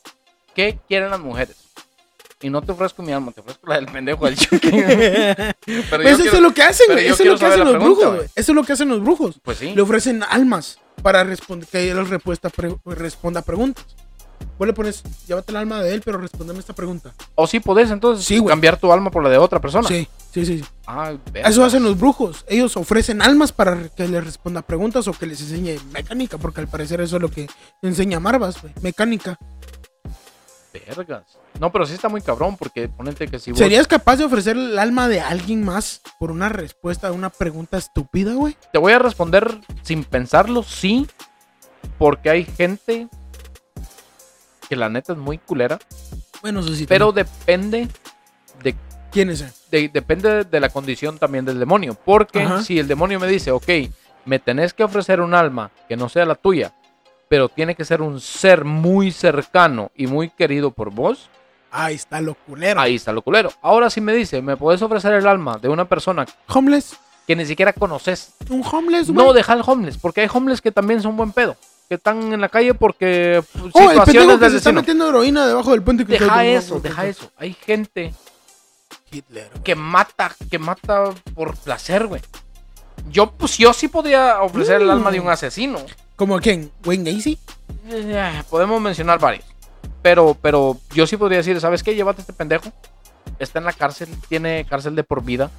[0.56, 1.56] ¿Qué quieren las mujeres?
[2.42, 4.72] Y no te ofrezco mi alma, te ofrezco la del pendejo del Chucky.
[4.72, 7.08] Pero yo Pues eso quiero- es lo que hacen, pero güey.
[7.08, 8.30] Eso es lo que hacen los pregunta, brujos, güey.
[8.36, 9.40] Eso es lo que hacen los brujos.
[9.44, 9.74] Pues sí.
[9.76, 13.86] Le ofrecen almas para responder, que él respuesta pre- responda preguntas.
[14.58, 17.14] Vos le pones, llévate el alma de él, pero respóndeme esta pregunta.
[17.36, 19.88] O sí podés entonces Sí, cambiar tu alma por la de otra persona.
[19.88, 20.60] Sí, sí, sí.
[20.60, 20.66] sí.
[20.86, 21.14] Ah.
[21.34, 22.46] Eso hacen los brujos.
[22.48, 26.68] Ellos ofrecen almas para que les responda preguntas o que les enseñe mecánica, porque al
[26.68, 27.48] parecer eso es lo que
[27.82, 28.74] enseña Marvas, güey.
[28.82, 29.38] Mecánica.
[30.74, 31.24] Vergas.
[31.60, 33.60] No, pero sí está muy cabrón porque ponente que si vos...
[33.60, 37.78] ¿Serías capaz de ofrecer el alma de alguien más por una respuesta a una pregunta
[37.78, 38.56] estúpida, güey?
[38.72, 41.08] Te voy a responder sin pensarlo, sí.
[41.98, 43.10] Porque hay gente
[44.72, 45.78] que la neta es muy culera.
[46.42, 46.86] Bueno, eso sí.
[46.88, 47.28] Pero también.
[47.28, 47.88] depende
[48.64, 48.74] de,
[49.12, 51.94] ¿Quién es de- depende de la condición también del demonio.
[52.06, 52.64] Porque Ajá.
[52.64, 53.68] si el demonio me dice, ok,
[54.24, 56.74] me tenés que ofrecer un alma que no sea la tuya,
[57.28, 61.30] pero tiene que ser un ser muy cercano y muy querido por vos,
[61.70, 62.80] Ahí está lo culero.
[62.80, 63.52] ahí está lo culero.
[63.62, 66.96] Ahora si me dice, ¿me puedes ofrecer el alma de una persona Homeless.
[67.28, 68.34] que ni siquiera conoces?
[68.50, 69.26] Un homeless, güey.
[69.28, 71.58] No, deja el homeless, porque hay homeless que también son buen pedo.
[71.92, 75.10] Que están en la calle porque pues, Oh, el situaciones que del se está metiendo
[75.10, 76.06] heroína debajo del puente.
[76.06, 77.30] que Deja eso, deja eso.
[77.38, 78.14] Hay gente
[79.12, 79.50] Hitler.
[79.62, 82.22] que mata, que mata por placer, güey.
[83.10, 84.92] Yo, pues yo sí podría ofrecer el Mm.
[84.92, 85.80] alma de un asesino.
[86.16, 86.72] ¿Como quién?
[86.86, 87.38] ¿Wayne Gacy?
[87.90, 89.44] Eh, Podemos mencionar varios.
[90.02, 91.94] Pero, pero yo sí podría decir, ¿sabes qué?
[91.94, 92.72] Llévate a este pendejo.
[93.38, 95.52] Está en la cárcel, tiene cárcel de por vida.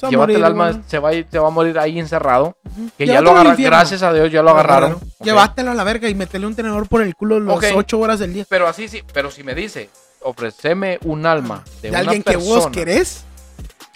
[0.00, 2.56] Se Llévate morir, el alma, se va, se va a morir ahí encerrado.
[2.96, 4.98] Que ya lo agarraron, gracias a Dios ya lo agarraron.
[5.22, 7.64] Llévatelo a la verga y metele un tenedor por el culo las Ok.
[7.74, 8.46] 8 horas del día.
[8.48, 9.90] Pero así sí, pero si me dice,
[10.22, 13.24] ofreceme un alma de, De, una alguien que vos querés.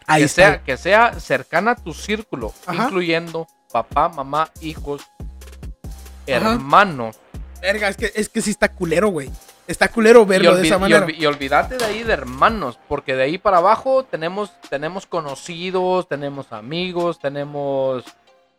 [0.06, 0.42] Ahí que está.
[0.42, 2.84] sea, que sea cercana a tu círculo, Ajá.
[2.84, 5.00] incluyendo papá, mamá, hijos,
[6.28, 6.52] Ajá.
[6.52, 7.16] hermanos.
[7.62, 9.30] Verga, es que, es que sí está culero, güey.
[9.66, 11.06] Está culero verlo de esa manera.
[11.10, 16.52] y olvídate de ahí de hermanos, porque de ahí para abajo tenemos, tenemos conocidos, tenemos
[16.52, 18.04] amigos, tenemos,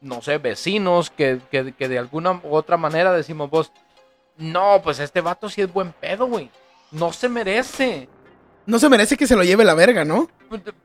[0.02, 3.72] no sé, vecinos que, que- que de alguna u otra manera decimos vos,
[4.38, 6.50] no, pues este vato sí es buen pedo, güey.
[6.92, 8.10] No se merece.
[8.66, 10.28] No se merece que se lo lleve la verga, ¿no?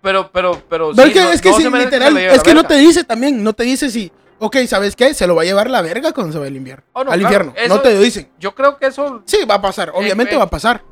[0.02, 0.92] Pero, pero, pero.
[0.94, 3.04] Pero sí, es que, no- es que no sí, literal, es que no te dice
[3.04, 5.14] también, no te dice si, ok, ¿sabes qué?
[5.14, 6.84] Se lo va a llevar la verga cuando se va al invierno.
[6.92, 7.52] Oh, no, al claro, infierno.
[7.56, 8.30] eso- No te lo dicen.
[8.38, 10.82] Yo creo que eso Sí, va a pasar, obviamente eh, va a pasar.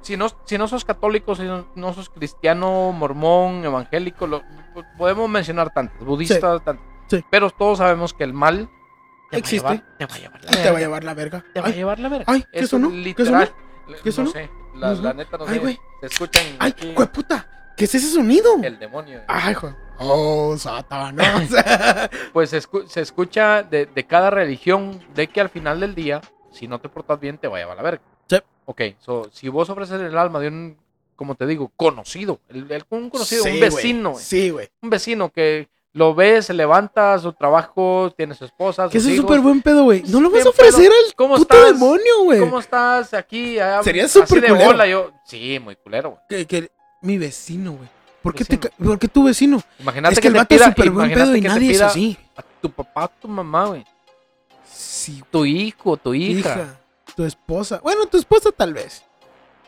[0.00, 4.42] si no, si no sos católico, si no, no sos cristiano, mormón, evangélico, lo-
[4.98, 6.84] podemos mencionar tantos, budistas, tantos.
[7.08, 7.24] Sí.
[7.30, 8.68] Pero todos sabemos que el mal
[9.30, 9.64] te Existe.
[9.66, 10.78] Va a llevar, te va a llevar la Te va a verga.
[10.80, 11.44] llevar la verga.
[11.54, 12.24] Te va a Ay, llevar la verga.
[12.28, 12.88] ay, ¿qué Eso sonó?
[12.90, 13.52] ¿Qué literal.
[14.02, 14.30] ¿Qué no sonó?
[14.30, 15.08] sé, la, ¿No sonó?
[15.08, 15.58] la neta no Ay, sé.
[15.60, 15.80] güey.
[16.00, 18.56] Se escuchan ay, aquí puta, ¿qué es ese sonido?
[18.62, 19.20] el demonio.
[19.28, 19.74] Ay, hijo.
[20.04, 21.48] Oh, Satanás.
[22.32, 26.20] Pues se, escu- se escucha de, de cada religión de que al final del día,
[26.50, 28.02] si no te portas bien, te va a llevar la verga.
[28.28, 28.36] Sí.
[28.64, 30.76] Ok, so, si vos ofreces el alma de un,
[31.16, 34.24] como te digo, conocido, el, el- un conocido, Sí, un vecino, güey.
[34.24, 34.68] Sí, güey.
[34.82, 39.18] un vecino que lo ves, se levanta, su trabajo, tiene su esposa, Que es hijos.
[39.26, 40.02] súper buen pedo, güey.
[40.08, 40.92] No lo vas a ofrecer pedo.
[41.06, 41.72] al ¿Cómo puto estás?
[41.78, 42.40] demonio, güey.
[42.40, 43.58] ¿Cómo estás aquí?
[43.58, 44.54] Ah, Sería súper culero.
[44.64, 45.10] bola, yo.
[45.26, 46.22] Sí, muy culero, güey.
[46.30, 46.70] Que, que-
[47.02, 47.88] mi vecino, güey.
[48.22, 48.72] ¿Por qué, te Vecino.
[48.88, 49.62] ¿Por qué tu vecino?
[49.80, 51.80] Imagínate es que que, el te vato es pida, súper buen pedo y nadie es
[51.80, 52.16] así.
[52.36, 53.84] a tu papá, tu mamá, güey.
[54.72, 56.38] Sí, Tu hijo, tu hija.
[56.50, 56.78] hija.
[57.16, 57.80] Tu esposa.
[57.82, 59.02] Bueno, tu esposa tal vez.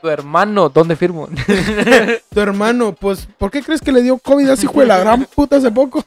[0.01, 1.29] Tu hermano, ¿dónde firmo?
[2.31, 4.99] Tu hermano, pues, ¿por qué crees que le dio COVID a ese hijo de la
[4.99, 6.05] gran puta hace poco?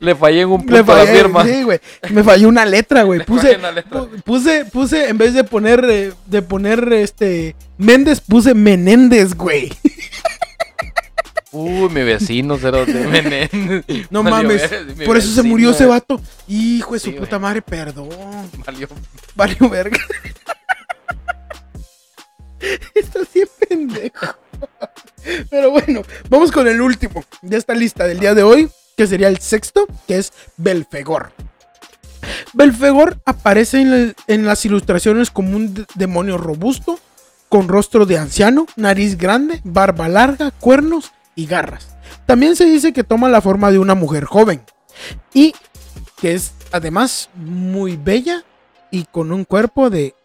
[0.00, 1.44] Le fallé en un punto Le la fallé, firma.
[1.44, 1.80] sí, güey.
[2.10, 3.20] Me falló una letra, güey.
[3.26, 4.06] Puse, letra.
[4.24, 9.72] puse, puse, en vez de poner, eh, de poner, este, Méndez, puse Menéndez, güey.
[11.52, 14.10] Uy, mi vecino, cero de Menéndez.
[14.10, 14.68] No Valió mames.
[14.70, 15.88] ver- mi Por eso se vecino, murió ese eh.
[15.88, 16.20] vato.
[16.48, 18.08] Hijo de su Sí, puta madre, perdón.
[18.66, 18.88] Valió.
[19.36, 19.98] Valió verga.
[22.94, 24.26] Estás bien pendejo.
[25.50, 29.28] Pero bueno, vamos con el último de esta lista del día de hoy, que sería
[29.28, 31.32] el sexto, que es Belfegor.
[32.52, 36.98] Belfegor aparece en, el- en las ilustraciones como un de- demonio robusto,
[37.54, 41.96] con rostro de anciano, nariz grande, barba larga, cuernos y garras.
[42.26, 44.60] También se dice que toma la forma de una mujer joven
[45.32, 45.54] y
[46.20, 48.42] que es además muy bella
[48.90, 50.16] y con un cuerpo de...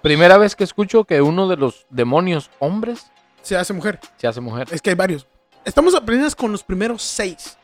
[0.00, 3.10] Primera vez que escucho que uno de los demonios hombres
[3.42, 3.98] Se hace mujer.
[4.16, 4.68] se hace mujer.
[4.70, 5.26] Es que hay varios.
[5.64, 7.58] Estamos apenas con los primeros 6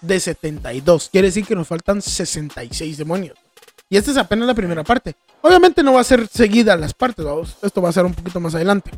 [0.00, 1.10] de 72.
[1.12, 3.36] Quiere decir que nos faltan 66 demonios.
[3.88, 5.14] Y esta es apenas la primera parte.
[5.42, 7.56] Obviamente no va a ser seguida las partes, vamos.
[7.62, 8.90] Esto va a ser un poquito más adelante.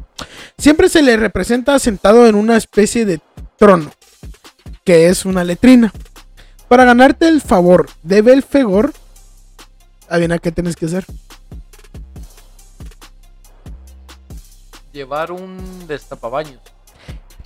[0.56, 3.20] Siempre se le representa sentado en una especie de
[3.58, 3.90] trono,
[4.84, 5.92] que es una letrina.
[6.68, 8.92] Para ganarte el favor de Belfegor,
[10.08, 11.04] adivina qué tienes que hacer.
[14.92, 16.60] Llevar un destapabaños.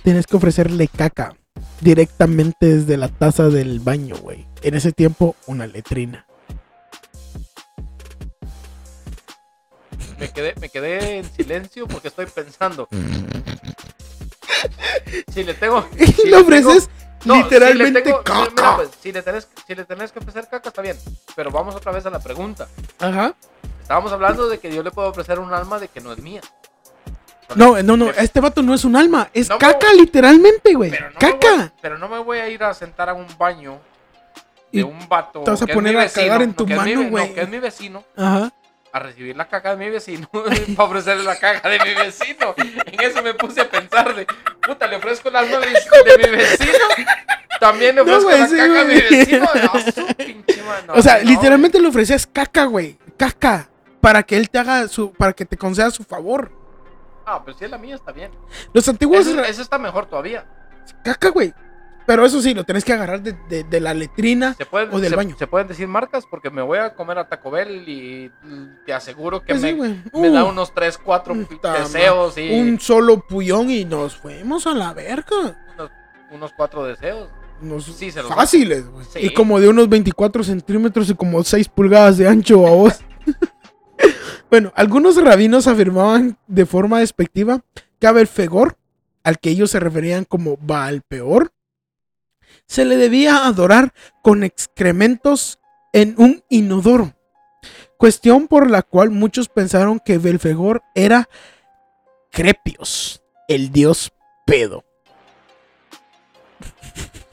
[0.01, 1.35] Tienes que ofrecerle caca
[1.81, 4.45] directamente desde la taza del baño, güey.
[4.61, 6.25] En ese tiempo, una letrina.
[10.19, 12.87] Me quedé, me quedé en silencio porque estoy pensando.
[15.33, 15.85] Si le tengo.
[15.97, 16.89] Si le ofreces
[17.25, 18.49] literalmente si le tengo- caca.
[18.55, 20.97] mira, pues, si, le tenés, si le tenés que ofrecer caca, está bien.
[21.35, 22.67] Pero vamos otra vez a la pregunta.
[22.99, 23.33] Ajá.
[23.81, 26.41] Estábamos hablando de que yo le puedo ofrecer un alma de que no es mía.
[27.55, 28.09] No, no, no.
[28.11, 29.29] Este vato no es un alma.
[29.33, 30.91] Es No, caca, literalmente, güey.
[30.91, 31.73] No, voy, Caca.
[31.81, 33.79] pero no me voy a ir a sentar a un baño
[34.71, 35.41] de Y un vato.
[35.43, 37.33] te vas a poner a cagar en tu mano, güey.
[37.33, 38.03] que es mi vecino.
[38.15, 38.51] Ajá.
[38.93, 42.53] A recibir la caca de mi vecino para ofrecerle la caca de mi vecino.
[42.57, 44.27] En eso me puse a pensar de,
[44.61, 46.77] puta, le ofrezco el alma de, de mi vecino.
[47.59, 49.49] También le No, ofrezco güey, la sí, caca de mi vecino.
[49.73, 52.97] No, su pinche madre, no, o sea, no, literalmente le ofrecías caca, güey.
[53.17, 53.67] Caca.
[53.99, 55.11] Para que él te haga su.
[55.13, 56.51] Para que te conceda su favor.
[57.25, 58.31] Ah, pero si es la mía, está bien.
[58.73, 59.25] Los antiguos.
[59.25, 60.45] Eso, eso está mejor todavía.
[61.03, 61.53] Caca, güey.
[62.05, 64.53] Pero eso sí, lo tenés que agarrar de, de- de la letrina.
[64.55, 65.35] Se pueden, O del se, baño.
[65.39, 68.29] se pueden decir marcas porque me voy a comer a Taco Bell y
[68.85, 72.79] te aseguro que Pues sí, me, da Uh, unos 3, 4 puta deseos y Un
[72.79, 75.55] solo puyón y nos fuimos a la verga.
[75.75, 75.91] unos,
[76.31, 77.29] unos 4 deseos.
[77.61, 79.05] Unos Sí, se los fáciles, güey.
[79.05, 79.19] Sí.
[79.21, 82.99] Y como de unos 24 centímetros y como 6 pulgadas de ancho a vos.
[84.49, 87.61] bueno, algunos rabinos afirmaban de forma despectiva
[87.99, 88.75] que a Belfegor,
[89.23, 91.52] al que ellos se referían como Baal Peor,
[92.67, 95.59] se le debía adorar con excrementos
[95.91, 97.13] en un inodoro.
[97.97, 101.29] Cuestión por la cual muchos pensaron que Belfegor era
[102.31, 104.11] Crepios, el dios
[104.45, 104.83] pedo.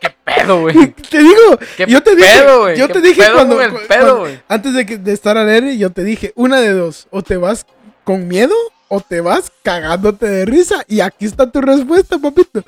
[0.00, 0.92] ¿Qué pedo, güey?
[0.92, 4.18] Te digo, ¿Qué yo te dije, pedo, yo ¿Qué te dije pedo cuando, el pedo,
[4.20, 7.22] cuando- antes de, que, de estar al aire, yo te dije, una de dos, o
[7.22, 7.66] te vas
[8.04, 8.54] con miedo
[8.88, 10.84] o te vas cagándote de risa.
[10.88, 12.64] Y aquí está tu respuesta, papito.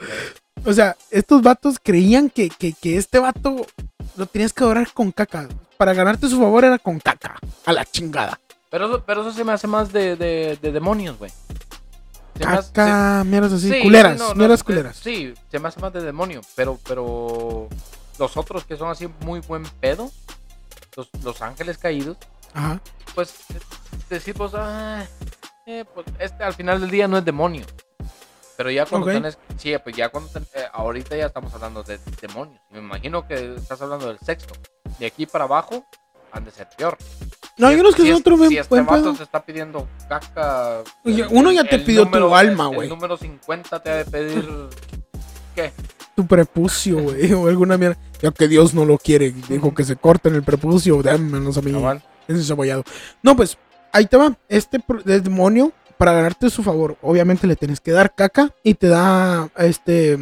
[0.67, 3.67] O sea, estos vatos creían que, que, que este vato
[4.17, 5.49] lo tenías que adorar con caca.
[5.77, 7.39] Para ganarte su favor era con caca.
[7.65, 8.39] A la chingada.
[8.71, 11.33] Pero, eso- pero eso se me hace más de, de, de demonios, güey.
[12.39, 14.97] Caca, mierdas así, sí, culeras, no, no, mierdas culeras.
[14.97, 16.41] Sí, se me hace más de demonio.
[16.55, 17.69] Pero, pero
[18.19, 20.11] los otros que son así muy buen pedo,
[20.97, 22.17] los, los ángeles caídos,
[22.55, 22.81] Ajá.
[23.15, 23.35] pues
[24.09, 25.05] decir, pues, ah,
[25.67, 27.67] eh, pues este al final del día no es demonio.
[28.61, 29.15] Pero ya cuando Ok.
[29.15, 32.61] tenés, sí, pues ya cuando ten- eh, ahorita ya estamos hablando de demonios.
[32.71, 34.53] Me imagino que estás hablando del sexto.
[34.99, 35.83] De aquí para abajo
[36.31, 36.99] han de ser peor.
[37.57, 40.83] No, hay unos que si son es- otro Si este vato te está pidiendo caca.
[41.07, 42.89] Oye, el- uno ya te el pidió tu número- alma, el- güey.
[42.89, 44.47] El número 50 te ha de pedir.
[45.55, 45.73] ¿Qué?
[46.15, 47.33] Tu prepucio, güey.
[47.33, 47.97] O alguna mierda.
[48.21, 49.31] Ya que Dios no lo quiere.
[49.49, 51.03] Dijo que se corte en el prepucio.
[51.03, 51.73] Démenos a mí.
[52.29, 52.85] Ese cebollado.
[53.23, 53.57] No, pues,
[53.91, 54.37] ahí te va.
[54.51, 59.51] Este demonio, para ganarte su favor, obviamente le tienes que dar caca y te da,
[59.59, 60.19] este,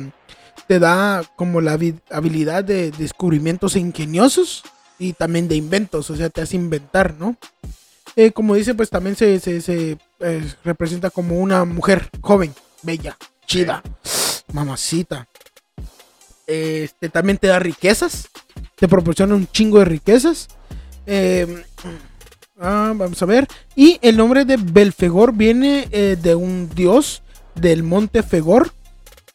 [0.66, 4.64] te da como la habi- habilidad de descubrimientos ingeniosos
[4.98, 7.36] y también de inventos, o sea, te hace inventar, ¿no?
[8.16, 12.52] Eh, como dice, pues también se, se- se, eh, representa como una mujer joven,
[12.82, 13.16] bella,
[13.46, 13.80] chida,
[14.52, 15.28] mamacita.
[16.44, 18.26] Este también te da riquezas,
[18.74, 20.48] te proporciona un chingo de riquezas.
[21.06, 21.62] Eh,
[22.60, 23.46] ah, vamos a ver.
[23.74, 27.22] Y el nombre de Belfegor viene eh, de un dios
[27.54, 28.72] del monte Fegor.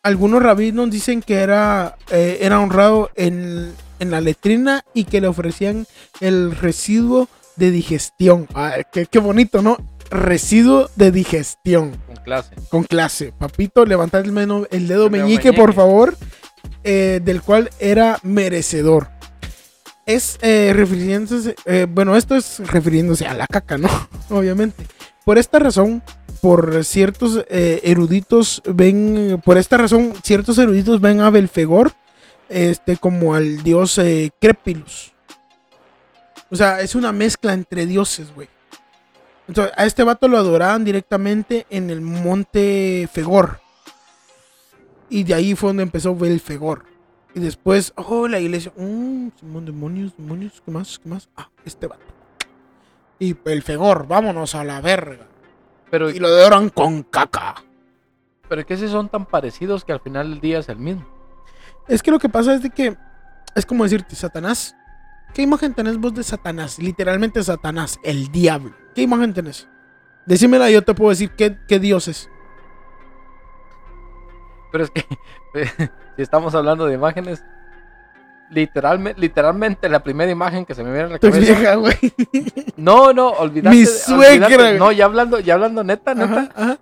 [0.01, 5.27] Algunos rabinos dicen que era, eh, era honrado en, en la letrina y que le
[5.27, 5.87] ofrecían
[6.19, 8.47] el residuo de digestión.
[8.53, 9.77] Ay, qué, qué bonito, ¿no?
[10.09, 12.55] Residuo de digestión Con clase.
[12.69, 13.33] con clase.
[13.37, 16.15] Papito, levantad el, el dedo meñique, por favor,
[16.83, 19.07] eh, del cual era merecedor.
[20.05, 23.89] Es eh, refiriéndose, eh, bueno, esto es refiriéndose a la caca, ¿no?
[24.29, 24.85] Obviamente.
[25.25, 26.03] Por esta razón,
[26.41, 31.93] por ciertos eh, eruditos ven, por esta razón, ciertos eruditos ven a Belfegor
[32.49, 33.99] este, como al dios
[34.41, 35.13] Crepilus.
[36.49, 38.49] O sea, es una mezcla entre dioses, güey.
[39.47, 43.59] Entonces, a este vato lo adoraban directamente en el monte Fegor.
[45.09, 46.92] Y de ahí fue donde empezó Belfegor.
[47.35, 50.99] Y después, oh, la iglesia, mm, Simón, demonios, demonios, ¿qué más?
[50.99, 51.29] ¿Qué más?
[51.35, 52.03] Ah, este vato.
[53.17, 55.27] Y Belfegor, vámonos a la verga.
[55.89, 57.55] Pero, Y lo adoran con caca.
[58.49, 61.05] pero que si son tan parecidos que al final del día es el mismo.
[61.87, 62.95] Es que lo que pasa es de que
[63.55, 64.75] es como decirte, Satanás.
[65.33, 66.77] ¿Qué imagen tenés vos de Satanás?
[66.77, 68.75] Literalmente Satanás, el diablo.
[68.93, 69.67] ¿Qué imagen tenés?
[70.27, 72.29] Decímela, yo te puedo decir qué, qué dios es.
[74.71, 75.05] Pero es que
[76.15, 77.43] si estamos hablando de imágenes,
[78.49, 81.39] literalmente, literalmente la primera imagen que se me viene a la cabeza.
[81.39, 81.95] vieja, güey.
[82.77, 83.75] No, no, olvídate.
[83.75, 84.73] Mi suegra.
[84.73, 86.31] No, ya hablando, ya hablando neta, neta.
[86.33, 86.77] Ajá, ajá.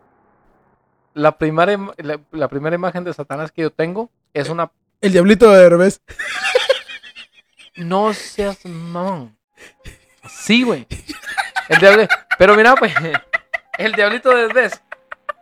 [1.14, 4.72] La primera, im- la, la primera imagen de Satanás que yo tengo es una.
[5.02, 6.02] El diablito de Derbez.
[7.76, 9.36] No seas mamón.
[10.30, 10.88] Sí, güey.
[11.70, 12.08] El diablo.
[12.38, 12.94] Pero mira, pues.
[13.78, 14.82] El diablito de Derbez.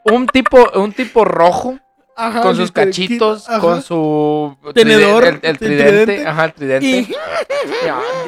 [0.05, 1.79] Un tipo, un tipo rojo.
[2.19, 3.59] Ajá, con sus cachitos, ajá.
[3.59, 6.27] con su Tenedor, el, el el tridente, tridente.
[6.27, 7.15] ajá, el tridente.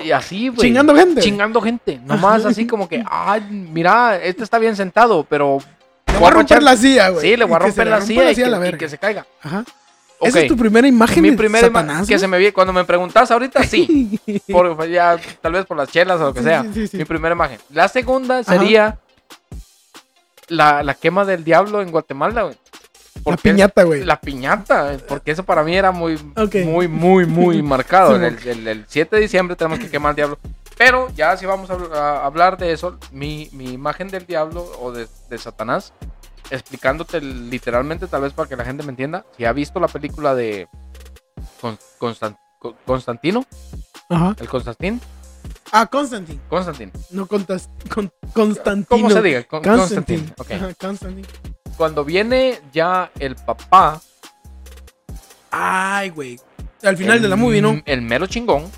[0.04, 0.60] Y así, güey.
[0.60, 1.22] chingando gente.
[1.22, 2.00] Chingando gente.
[2.06, 5.60] Nomás así como que, ay, mira, este está bien sentado, pero.
[6.08, 7.30] Le voy a romper la silla, güey.
[7.32, 8.78] Sí, le voy a romper la silla y, que, a la y verga.
[8.78, 9.26] que se caiga.
[9.42, 9.64] Ajá.
[10.22, 12.84] Esa es tu primera imagen Mi de primera Satanás, que se me vi cuando me
[12.86, 14.20] preguntas ahorita, sí.
[14.52, 16.62] Por, ya, tal vez por las chelas o lo que Sí, sea.
[16.64, 16.98] sí, sí, sí.
[16.98, 17.58] Mi primera imagen.
[17.72, 19.00] La segunda sería
[20.48, 22.56] la, la quema del diablo en Guatemala, güey.
[23.26, 24.04] La piñata, güey.
[24.04, 26.18] La piñata, porque eso para mí era muy,
[26.66, 28.18] muy, muy, muy marcado.
[28.18, 30.40] Sí, el, el- el 7 de diciembre tenemos que quemar al diablo.
[30.78, 34.66] Pero ya si vamos a, habl- a hablar de eso, mi, mi imagen del diablo
[34.80, 35.94] o de, de Satanás,
[36.50, 40.34] explicándote literalmente, tal vez para que la gente me entienda, si ha visto la película
[40.34, 40.68] de
[41.62, 43.46] Con- Constan- Con- Constantino,
[44.10, 44.36] Ajá.
[44.40, 45.00] el Constantín,
[45.74, 46.40] Ah, Constantine.
[46.50, 48.86] Constantín, No contas, con, Constantino.
[48.90, 49.44] ¿cómo se diga?
[49.44, 50.26] Con- Constantine.
[50.36, 50.66] Constantine.
[50.66, 51.28] Ajá, Constantine.
[51.82, 54.00] Cuando viene ya el papá,
[55.50, 56.40] Ay, güey.
[56.84, 57.82] Al final el de la movie, ¿no?
[57.88, 58.70] El mero chingón.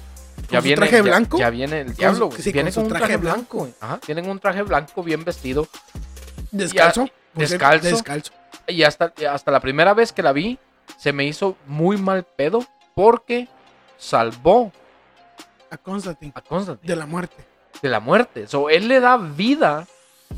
[0.49, 1.38] Ya viene, traje ya- blanco?
[1.38, 2.41] Ya, viene el diablo, güey.
[2.41, 3.74] sí, viene con con, un traje traje blanco, güey.
[3.82, 3.99] Ajá.
[4.08, 5.68] Viene con un traje blanco, bien vestido.
[6.51, 7.10] Descalzo.
[7.34, 7.89] Descalzo.
[7.89, 8.32] Descalzo.
[8.70, 10.58] Y hasta, hasta la primera vez que la vi,
[10.97, 13.49] se me hizo muy mal pedo porque
[13.97, 14.72] salvó
[15.70, 16.32] A Constantine.
[16.36, 17.36] a Constantine De la muerte.
[17.82, 18.47] de la muerte.
[18.47, 19.86] So, él le da vida.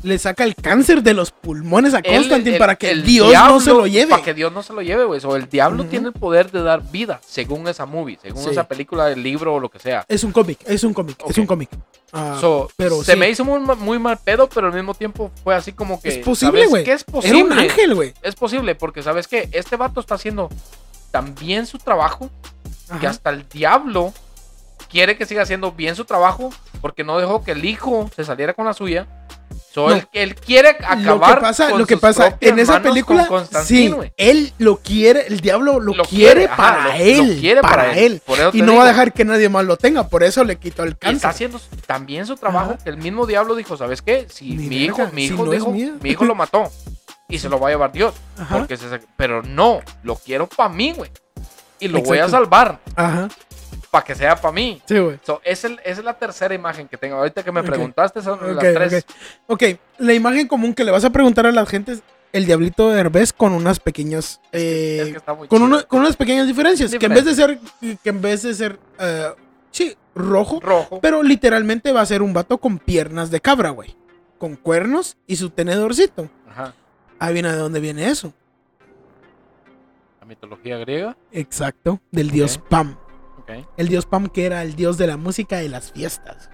[0.02, 3.70] Le saca el cáncer de los pulmones a Constantine para que el Dios no se
[3.70, 4.10] lo lleve.
[4.10, 5.20] Para que Dios no se lo lleve, güey.
[5.20, 8.50] So, el diablo tiene el poder de dar vida, según esa movie, según Sí.
[8.50, 10.04] esa película, el libro o lo que sea.
[10.08, 11.70] Es un cómic, es un cómic, es un cómic.
[12.12, 13.18] Ah, So, pero se sí.
[13.18, 16.08] me hizo muy, ma- muy mal pedo, pero al mismo tiempo fue así como que.
[16.10, 16.82] Es posible, ¿sabes güey.
[16.90, 17.42] es Era posible?
[17.42, 18.14] un ángel, güey.
[18.22, 20.48] Es posible, porque sabes que este vato está haciendo
[21.10, 22.30] tan bien su trabajo
[22.88, 23.10] que Ajá.
[23.10, 24.12] hasta el diablo
[24.88, 28.54] quiere que siga haciendo bien su trabajo porque no dejó que el hijo se saliera
[28.54, 29.06] con la suya.
[29.72, 29.94] So, No.
[29.96, 32.82] él, él quiere acabar lo que pasa, con lo que sus pasa en esa con
[32.82, 33.28] película,
[33.64, 38.22] sí, él lo quiere, el diablo lo, Lo quiere, para él, lo quiere para, él,
[38.54, 40.90] y no va a dejar que nadie más lo tenga, por eso le quitó el
[40.90, 41.30] y está cáncer.
[41.30, 42.78] haciendo también su trabajo Ajá.
[42.86, 44.26] el mismo diablo dijo, ¿sabes qué?
[44.30, 45.92] Si Ni mi hijo, mi si hijo no dijo, mía.
[46.00, 46.70] mi hijo lo mató
[47.28, 50.68] y se lo va a llevar Dios, Ajá, porque se- pero no, lo quiero para
[50.70, 51.10] mí, güey.
[51.80, 53.28] Y lo voy a salvar ajá,
[53.90, 54.80] para que sea para mí.
[54.86, 55.18] sí, güey.
[55.22, 57.16] So, es el- esa es la tercera imagen que tengo.
[57.16, 59.06] Ahorita que me preguntaste, son Ok, las tres.
[59.46, 59.52] ok.
[59.52, 59.62] Ok,
[59.98, 63.00] la imagen común que le vas a preguntar a la gente es el diablito de
[63.00, 66.90] Herbes con unas pequeñas, eh, Es que está muy con, una- con unas pequeñas diferencias,
[66.94, 67.58] que en vez de ser,
[68.02, 69.32] que en vez de ser, eh,
[69.70, 71.00] sí, rojo, rojo.
[71.00, 73.96] Pero literalmente va a ser un vato con piernas de cabra, güey.
[74.38, 76.28] Con cuernos y su tenedorcito.
[76.50, 76.74] Ajá.
[77.18, 78.34] Ahí viene de dónde viene eso.
[80.20, 81.16] La mitología griega.
[81.32, 82.00] Exacto.
[82.10, 82.58] Del dios.
[82.68, 82.96] Pam.
[83.76, 86.50] El dios Pam que era el dios de la música y las fiestas.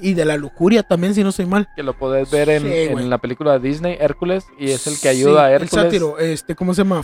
[0.00, 1.68] Y de la lujuria también, si no estoy mal.
[1.74, 2.68] Que lo puedes ver en, Sí,
[3.02, 5.72] en la película de Disney, Hércules, y es el que ayuda a Hércules.
[5.72, 7.02] El sátiro, este, ¿cómo se llama?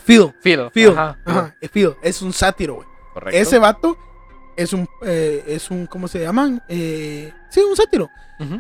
[0.93, 1.95] Ajá, Ajá, Phil.
[2.03, 2.87] Es un sátiro, güey.
[3.13, 3.39] Correcto.
[3.39, 3.97] Ese vato
[4.57, 6.63] es un, eh, es un, ¿cómo se llaman?
[6.69, 8.09] Eh, sí, un sátiro.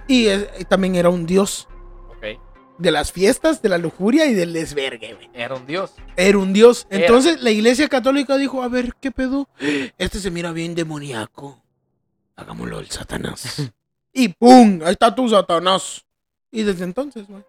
[0.08, 1.68] Y, es- también era un dios.
[2.78, 5.30] De las fiestas, de la lujuria y del desvergue, güey.
[5.32, 5.92] Era un dios.
[6.16, 6.86] Era un dios.
[6.90, 7.02] Era.
[7.02, 9.48] Entonces la iglesia católica dijo, a ver, ¿qué pedo?
[9.98, 11.62] Este se mira bien demoníaco.
[12.36, 13.70] Hagámoslo el Satanás.
[14.12, 14.80] y ¡pum!
[14.84, 16.04] Ahí está tu Satanás.
[16.50, 17.44] Y desde entonces, güey.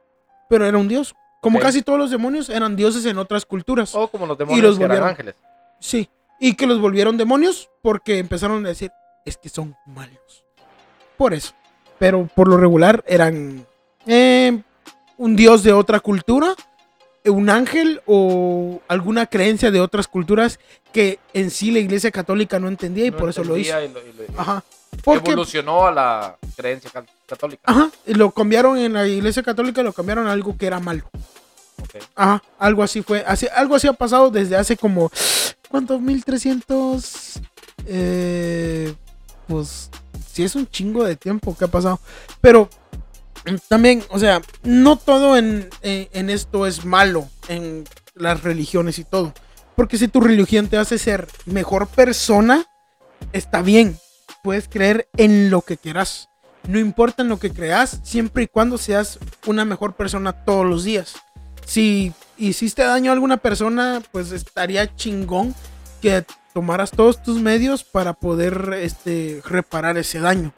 [0.50, 1.16] Pero era un dios.
[1.42, 3.94] Como casi todos los demonios eran dioses en otras culturas.
[3.94, 5.36] O como los demonios los que eran ángeles.
[5.80, 6.10] Sí.
[6.40, 8.92] Y que los volvieron demonios porque empezaron a decir,
[9.26, 10.44] es que son malos.
[11.18, 11.54] Por eso.
[12.00, 13.66] Pero por lo regular eran
[14.08, 14.62] eh,
[15.18, 16.54] un dios de otra cultura,
[17.26, 20.60] un ángel o alguna creencia de otras culturas
[20.94, 23.80] que en sí la iglesia católica no entendía y No por eso lo hizo.
[23.82, 24.64] y lo- y lo- Ajá.
[25.04, 27.62] Porque, Evolucionó a la creencia cat- católica.
[27.66, 31.04] ajá, y lo cambiaron en la iglesia católica, lo cambiaron a algo que era malo.
[31.82, 32.02] Ok.
[32.16, 33.24] Ajá, algo así fue.
[33.28, 35.12] Así, algo así ha pasado desde hace como.
[35.70, 36.00] ¿Cuántos?
[36.00, 37.42] 1300.
[37.88, 38.94] Eh,
[39.48, 39.90] pues.
[40.32, 42.00] Sí, es un chingo de tiempo que ha pasado.
[42.40, 42.70] Pero.
[43.68, 47.30] También, o sea, no todo en, en- en esto es malo.
[47.48, 47.84] En
[48.16, 49.34] las religiones y todo.
[49.76, 52.66] Porque si tu religión te hace ser mejor persona,
[53.34, 53.98] está bien.
[54.42, 56.30] Puedes creer en lo que quieras.
[56.68, 60.84] No importa en lo que creas, siempre y cuando seas una mejor persona todos los
[60.84, 61.16] días
[61.66, 65.56] si hiciste daño a alguna persona, pues estaría chingón
[66.02, 66.24] que
[66.54, 70.54] tomaras todos tus medios para poder este, reparar ese daño.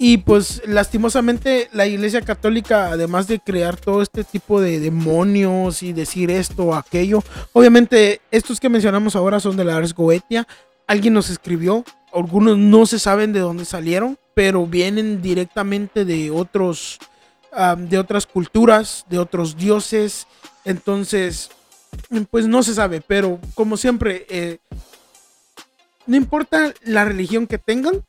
[0.00, 5.92] Y pues lastimosamente la Iglesia Católica, además de crear todo este tipo de demonios y
[5.92, 10.46] decir esto o aquello, obviamente estos que mencionamos ahora son de la Ars Goetia.
[10.86, 11.84] Alguien nos escribió,
[12.14, 17.00] algunos no se saben de dónde salieron, pero vienen directamente de otros
[17.76, 20.26] de otras culturas, de otros dioses.
[20.64, 21.50] Entonces,
[22.30, 24.58] pues no se sabe, pero como siempre, eh,
[26.06, 28.04] no importa la religión que tengan,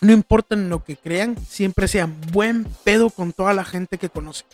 [0.00, 4.08] no importa en lo que crean, siempre sean buen pedo con toda la gente que
[4.10, 4.46] conocen.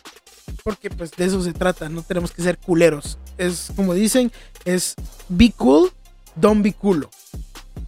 [0.63, 3.17] Porque pues de eso se trata, no tenemos que ser culeros.
[3.37, 4.31] Es como dicen,
[4.65, 4.95] es
[5.29, 5.91] be cool,
[6.35, 7.09] don't be culo.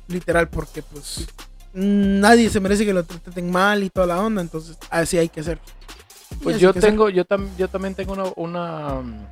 [0.07, 1.27] Literal, porque pues
[1.73, 5.43] nadie se merece que lo traten mal y toda la onda, entonces así hay que
[5.43, 5.59] ser.
[6.43, 6.81] Pues yo ser.
[6.81, 9.27] tengo, yo, tam- yo también tengo una, una, mm,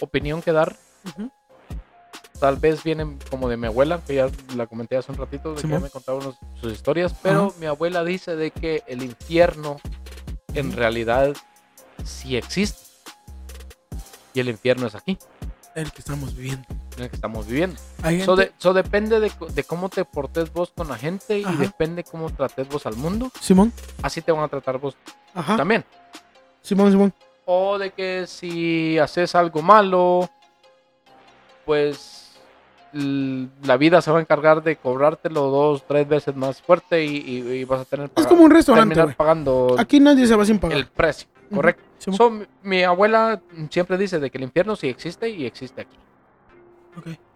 [0.00, 0.76] opinión que dar.
[2.44, 5.54] Tal vez viene como de mi abuela, que ya la comenté hace un ratito, de
[5.54, 5.78] que Simón.
[5.78, 7.58] ya me contaba unos- sus historias, pero Ajá.
[7.58, 9.78] mi abuela dice de que el infierno
[10.52, 11.34] en realidad
[12.04, 12.82] sí existe.
[14.34, 15.16] Y el infierno es aquí,
[15.74, 16.66] el que estamos viviendo.
[16.98, 17.80] en el que estamos viviendo.
[18.02, 21.38] Hay So, gente- de- so depende de, de cómo te portes vos con la gente
[21.38, 21.56] y Ajá.
[21.56, 23.72] depende cómo trates vos al mundo, Simón.
[24.02, 24.94] así te van a tratar vos
[25.34, 25.56] Ajá.
[25.56, 25.82] también.
[26.60, 27.14] Simón, Simón.
[27.46, 30.28] O de que si haces algo malo,
[31.64, 32.20] pues
[32.94, 37.52] la vida se va a encargar de cobrártelo dos, tres veces más fuerte y, y-
[37.60, 40.58] y vas a tener Es como un restaurante, terminar pagando Aquí nadie se va sin
[40.58, 40.78] pagar.
[40.78, 41.82] el precio, correcto.
[42.12, 43.40] So, mi, mi abuela
[43.70, 45.96] siempre dice de que el infierno sí existe y existe aquí.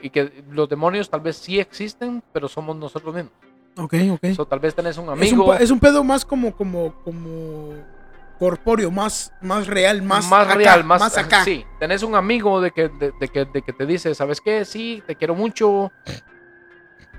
[0.00, 3.32] Y que los demonios tal vez sí existen, pero somos nosotros mismos.
[3.76, 4.32] Ok, ok.
[4.36, 7.74] So, tal vez tenés un es, un, amigo es un pedo más como, como, como
[8.38, 11.44] corpóreo, más, más real, más, más, acá, real, más, acá.
[11.44, 14.64] Sí, tenés un amigo de que, de, de que, de que te dice, ¿sabes qué?
[14.64, 15.90] Sí, te quiero mucho.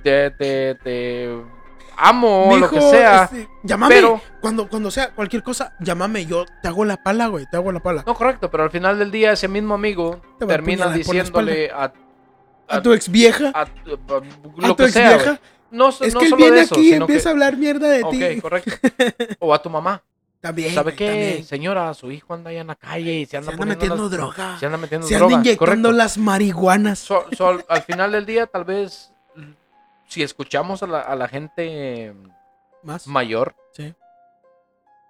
[0.03, 1.29] Te, te, te
[1.97, 3.25] amo, lo que sea.
[3.25, 3.95] este, llámame.
[3.95, 6.25] pero- Cuando, cuando sea cualquier cosa, llámame.
[6.25, 7.45] Yo te hago la pala, güey.
[7.51, 8.03] Te hago la pala.
[8.07, 11.91] No, correcto, pero al final del día ese mismo amigo Te termina diciéndole a,
[12.69, 13.51] a tu ex vieja.
[13.53, 15.09] a- lo tu que ex sea.
[15.17, 15.39] vieja.
[15.71, 18.03] No, Es no que él viene eso, aquí y que- empieza a hablar mierda de
[18.03, 18.41] Ok, ti.
[18.41, 18.71] correcto.
[19.39, 20.01] O a tu mamá.
[20.41, 20.73] También.
[20.73, 21.07] ¿Sabe qué?
[21.07, 21.45] también.
[21.45, 24.03] Señora, su hijo anda allá en la calle y se Se anda, anda poniendo metiendo
[24.03, 24.57] las- droga.
[24.59, 25.41] Se anda metiendo Se anda droga.
[25.41, 25.91] inyectando correcto.
[25.91, 26.99] las marihuanas.
[26.99, 29.11] So- so, al, al final del día, tal vez,
[30.07, 32.13] si escuchamos a la, a la gente
[32.83, 33.05] Más.
[33.05, 33.93] mayor, Sí.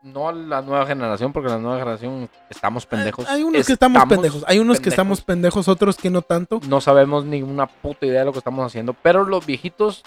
[0.01, 3.27] no a la nueva generación, porque la nueva generación estamos pendejos.
[3.27, 4.43] Hay, hay unos que estamos pendejos.
[4.47, 6.59] Hay unos que estamos pendejos, otros que no tanto.
[6.67, 10.01] No sabemos ni una puta idea de lo que estamos haciendo, pero los viejitos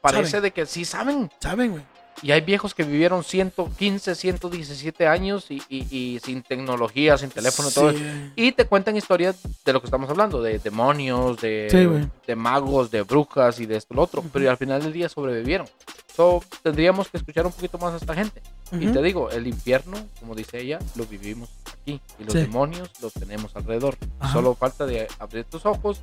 [0.00, 0.42] parece Saben.
[0.44, 1.30] de que sí saben.
[1.40, 1.82] ¿Saben, güey?
[2.20, 7.68] Y hay viejos que vivieron 115, 117 años y, y- y sin tecnología, sin teléfono
[7.68, 7.98] y todo eso.
[7.98, 8.32] Sí.
[8.36, 12.90] Y te cuentan historias de lo que estamos hablando, de demonios, de, Sí, de magos,
[12.90, 14.22] de brujas y de esto y lo otro.
[14.32, 15.66] Pero al final del día sobrevivieron.
[16.14, 18.42] So, tendríamos que escuchar un poquito más a esta gente.
[18.70, 18.92] Y Ujú.
[18.92, 21.48] te digo, el infierno, como dice ella, lo vivimos
[21.80, 22.00] aquí.
[22.18, 22.40] Y los Sí.
[22.40, 23.96] demonios los tenemos alrededor.
[24.20, 24.32] Ajá.
[24.34, 26.00] Solo falta de abrir tus ojos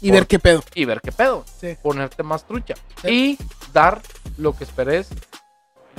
[0.00, 0.62] Y ver qué pedo.
[0.74, 1.44] y ver qué pedo.
[1.60, 1.76] Sí.
[1.82, 2.74] Ponerte más trucha.
[3.02, 3.36] Sí.
[3.38, 4.00] Y dar
[4.38, 5.08] lo que esperes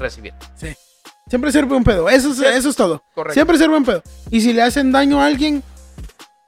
[0.01, 0.33] recibir.
[1.27, 2.09] Siempre ser buen pedo.
[2.09, 2.45] Eso es, Sí.
[2.45, 3.01] eso es todo.
[3.15, 3.33] Correcto.
[3.35, 4.03] Siempre ser buen pedo.
[4.29, 5.63] Y si le hacen daño a alguien,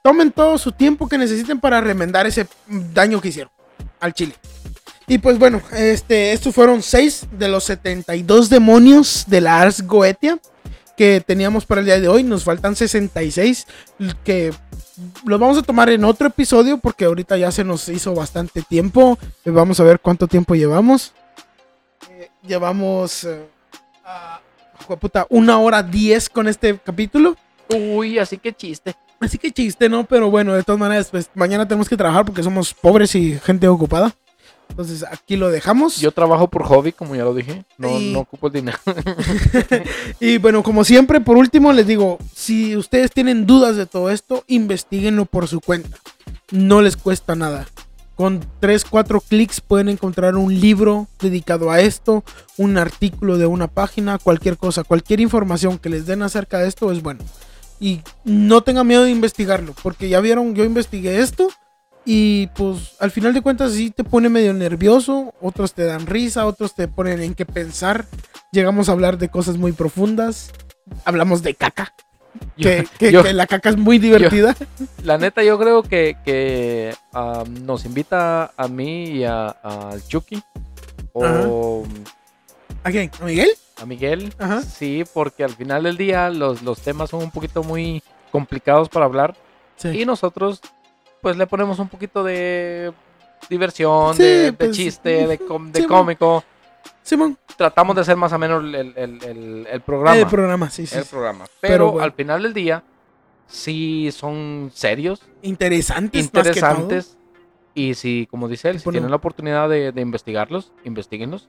[0.02, 3.50] tomen todo su tiempo que necesiten para remendar ese daño que hicieron
[4.00, 4.34] al chile.
[5.06, 10.38] Y pues bueno, este, estos fueron seis de los 72 demonios de la Ars Goetia
[10.96, 12.22] que teníamos para el día de hoy.
[12.22, 13.66] Nos faltan 66
[14.24, 14.52] que
[15.24, 19.18] los vamos a tomar en otro episodio porque ahorita ya se nos hizo bastante tiempo.
[19.44, 21.12] Vamos a ver cuánto tiempo llevamos.
[22.46, 23.26] Llevamos
[24.86, 27.36] jueputa, una hora diez con este capítulo.
[27.74, 28.94] Uy, así que chiste.
[29.20, 30.04] Así que chiste, ¿no?
[30.04, 33.66] Pero bueno, de todas maneras, pues mañana tenemos que trabajar porque somos pobres y gente
[33.68, 34.14] ocupada.
[34.68, 35.98] Entonces aquí lo dejamos.
[36.00, 37.64] Yo trabajo por hobby, como ya lo dije.
[37.78, 38.78] No, Y- no ocupo el dinero.
[40.20, 44.42] Y bueno, como siempre, por último les digo, si ustedes tienen dudas de todo esto,
[44.46, 45.96] investiguenlo por su cuenta.
[46.50, 47.66] No les cuesta nada.
[48.16, 52.22] Con 3, 4 clics pueden encontrar un libro dedicado a esto,
[52.56, 56.92] un artículo de una página, cualquier cosa, cualquier información que les den acerca de esto
[56.92, 57.24] es bueno.
[57.80, 61.48] Y no tengan miedo de investigarlo, porque ya vieron, yo investigué esto
[62.06, 66.46] y pues al final de cuentas sí te pone medio nervioso, otros te dan risa,
[66.46, 68.06] otros te ponen en qué pensar.
[68.52, 70.52] Llegamos a hablar de cosas muy profundas.
[71.04, 71.94] Hablamos de caca.
[72.56, 74.54] Que, que- yo- que la caca es muy divertida.
[75.02, 76.94] la neta, yo creo que, que
[77.62, 79.56] nos invita a mí y a,
[80.08, 80.42] Chucky.
[81.12, 81.84] O
[82.82, 83.10] ¿A quién?
[83.20, 83.50] ¿A Miguel?
[83.80, 84.32] a Miguel.
[84.38, 84.62] Ajá.
[84.62, 89.06] Sí, porque al final del día los, los temas son un poquito muy complicados para
[89.06, 89.36] hablar.
[89.76, 89.88] Sí.
[90.00, 90.60] Y nosotros,
[91.20, 92.92] pues le ponemos un poquito de
[93.50, 96.44] diversión, Sí, de, de pues, chiste, de, com- de sí, cómico.
[97.04, 100.18] Simón, Tratamos de hacer más o menos el, el- el- el programa.
[100.18, 100.96] el programa, sí, sí.
[100.98, 101.10] el sí.
[101.10, 101.44] programa.
[101.60, 102.04] Pero Pero, bueno.
[102.04, 102.82] al final del día,
[103.46, 106.70] sí son serios, Interesantes, más que todo.
[106.70, 107.16] interesantes.
[107.74, 108.94] Y si, como dice él, si Bueno.
[108.96, 111.48] tienen la oportunidad de, de investigarlos, investiguenlos.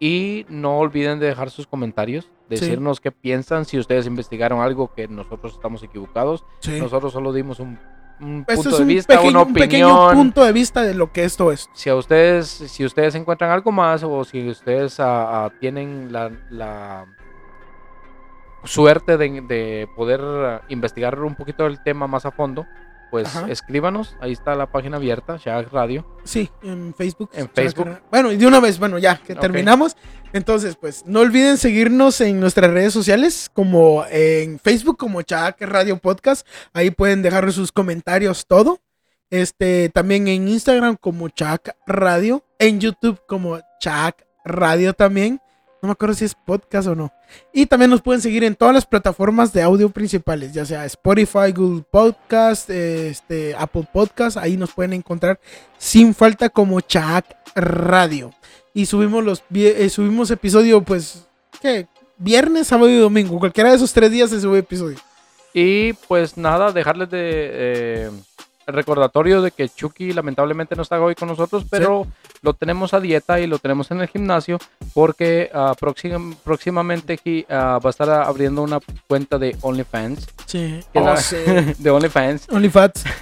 [0.00, 2.30] Y no olviden de dejar sus comentarios, Sí.
[2.48, 6.44] decirnos qué piensan, si ustedes investigaron algo que nosotros estamos equivocados.
[6.60, 6.78] Sí.
[6.80, 7.78] Nosotros solo dimos un,
[8.22, 10.16] un punto es de un, vista, pequeño, una un pequeño opinión.
[10.16, 11.68] punto de vista de lo que esto es.
[11.72, 16.30] Si a ustedes, si ustedes encuentran algo más o si ustedes ah, ah, tienen la,
[16.50, 17.06] la
[18.64, 22.66] suerte de, de poder ah, investigar un poquito el tema más a fondo,
[23.12, 23.46] pues Ajá.
[23.50, 24.16] escríbanos.
[24.22, 26.06] Ahí está la página abierta, Shag Radio.
[26.24, 27.28] Sí, en Facebook.
[27.34, 28.00] En Facebook.
[28.10, 29.98] Bueno, y de una vez, bueno, ya que terminamos.
[30.32, 35.98] Entonces, pues no olviden seguirnos en nuestras redes sociales, como en Facebook, como Chac Radio
[35.98, 36.46] Podcast.
[36.72, 38.80] Ahí pueden dejar sus comentarios, todo.
[39.28, 42.42] Este, también en Instagram como Chac Radio.
[42.58, 45.38] En YouTube como Chac Radio también.
[45.82, 47.12] No me acuerdo si es podcast o no.
[47.52, 51.50] Y también nos pueden seguir en todas las plataformas de audio principales, ya sea Spotify,
[51.52, 54.36] Google Podcast, este, Apple Podcast.
[54.36, 55.40] Ahí nos pueden encontrar
[55.78, 58.32] sin falta como Chac Radio.
[58.72, 61.26] Y subimos los eh, subimos episodio, pues,
[61.60, 61.88] ¿qué?
[62.16, 63.40] Viernes, sábado y domingo.
[63.40, 64.98] Cualquiera de esos tres días se sube episodio.
[65.52, 68.10] Y pues nada, dejarles de eh,
[68.66, 72.06] el recordatorio de que Chucky lamentablemente no está hoy con nosotros, pero
[72.42, 74.58] lo tenemos a dieta y lo tenemos en el gimnasio
[74.94, 78.78] porque ah, próxim- próximamente aquí, ah, va a estar abriendo una
[79.08, 80.28] cuenta de OnlyFans.
[80.46, 80.80] Sí.
[80.92, 81.36] Que Oh, la- sí.
[81.78, 82.48] de OnlyFans.
[82.50, 83.04] OnlyFats.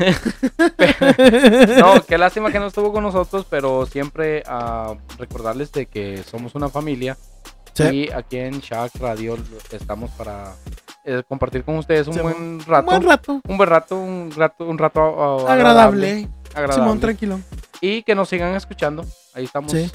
[1.79, 6.55] No, qué lástima que no estuvo con nosotros, pero siempre ah, recordarles de que somos
[6.55, 7.17] una familia
[7.73, 7.85] Sí.
[7.85, 9.39] y aquí en Shack Radio
[9.71, 10.55] estamos para
[11.05, 12.87] eh, compartir con ustedes un buen Un rato.
[12.87, 13.41] buen rato.
[13.49, 15.01] Un buen rato, un rato, un rato
[15.47, 16.29] ah, Agradable.
[16.55, 17.41] agradable, Simón, tranquilo.
[17.81, 19.05] y que nos sigan escuchando.
[19.35, 19.73] Ahí estamos.
[19.73, 19.91] Sí.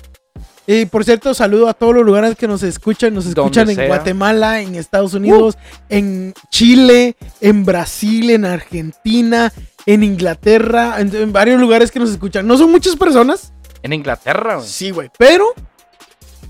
[0.68, 3.14] Y por cierto, saludo a todos los lugares que nos escuchan.
[3.14, 3.88] Nos Donde escuchan en sea.
[3.88, 5.58] Guatemala, en Estados Unidos,
[5.90, 9.54] en Chile, en Brasil, en Argentina,
[9.86, 12.48] en Inglaterra, en, en varios lugares que nos escuchan.
[12.48, 13.54] No son muchas personas.
[13.84, 14.68] En Inglaterra, güey.
[14.68, 15.12] Sí, güey.
[15.20, 15.46] Pero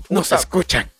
[0.08, 0.90] nos escuchan.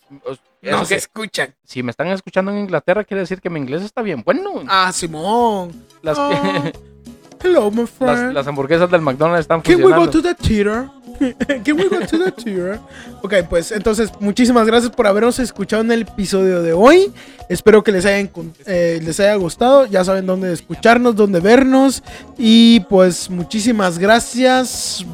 [0.71, 1.53] Nos que- escuchan.
[1.63, 4.63] si me están escuchando en Inglaterra, quiere decir que mi inglés está bien bueno.
[4.67, 5.71] Ah, Simón.
[6.01, 6.71] Las, Ah,
[7.43, 8.33] Hello, my friend.
[8.33, 10.11] las hamburguesas del McDonald's están Can we go funcionando.
[10.11, 10.89] to the theater?
[11.63, 12.79] Can we go to the theater?
[13.21, 17.11] Ok, pues entonces muchísimas gracias por habernos escuchado en el episodio de hoy.
[17.47, 19.85] Espero que les haya, encon- eh, les haya gustado.
[19.85, 22.01] Ya saben dónde escucharnos, dónde vernos.
[22.39, 25.05] Y pues muchísimas gracias.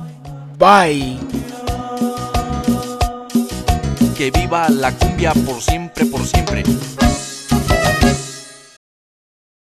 [0.57, 1.19] Bye.
[4.23, 6.63] Que viva la cumbia por siempre, por siempre.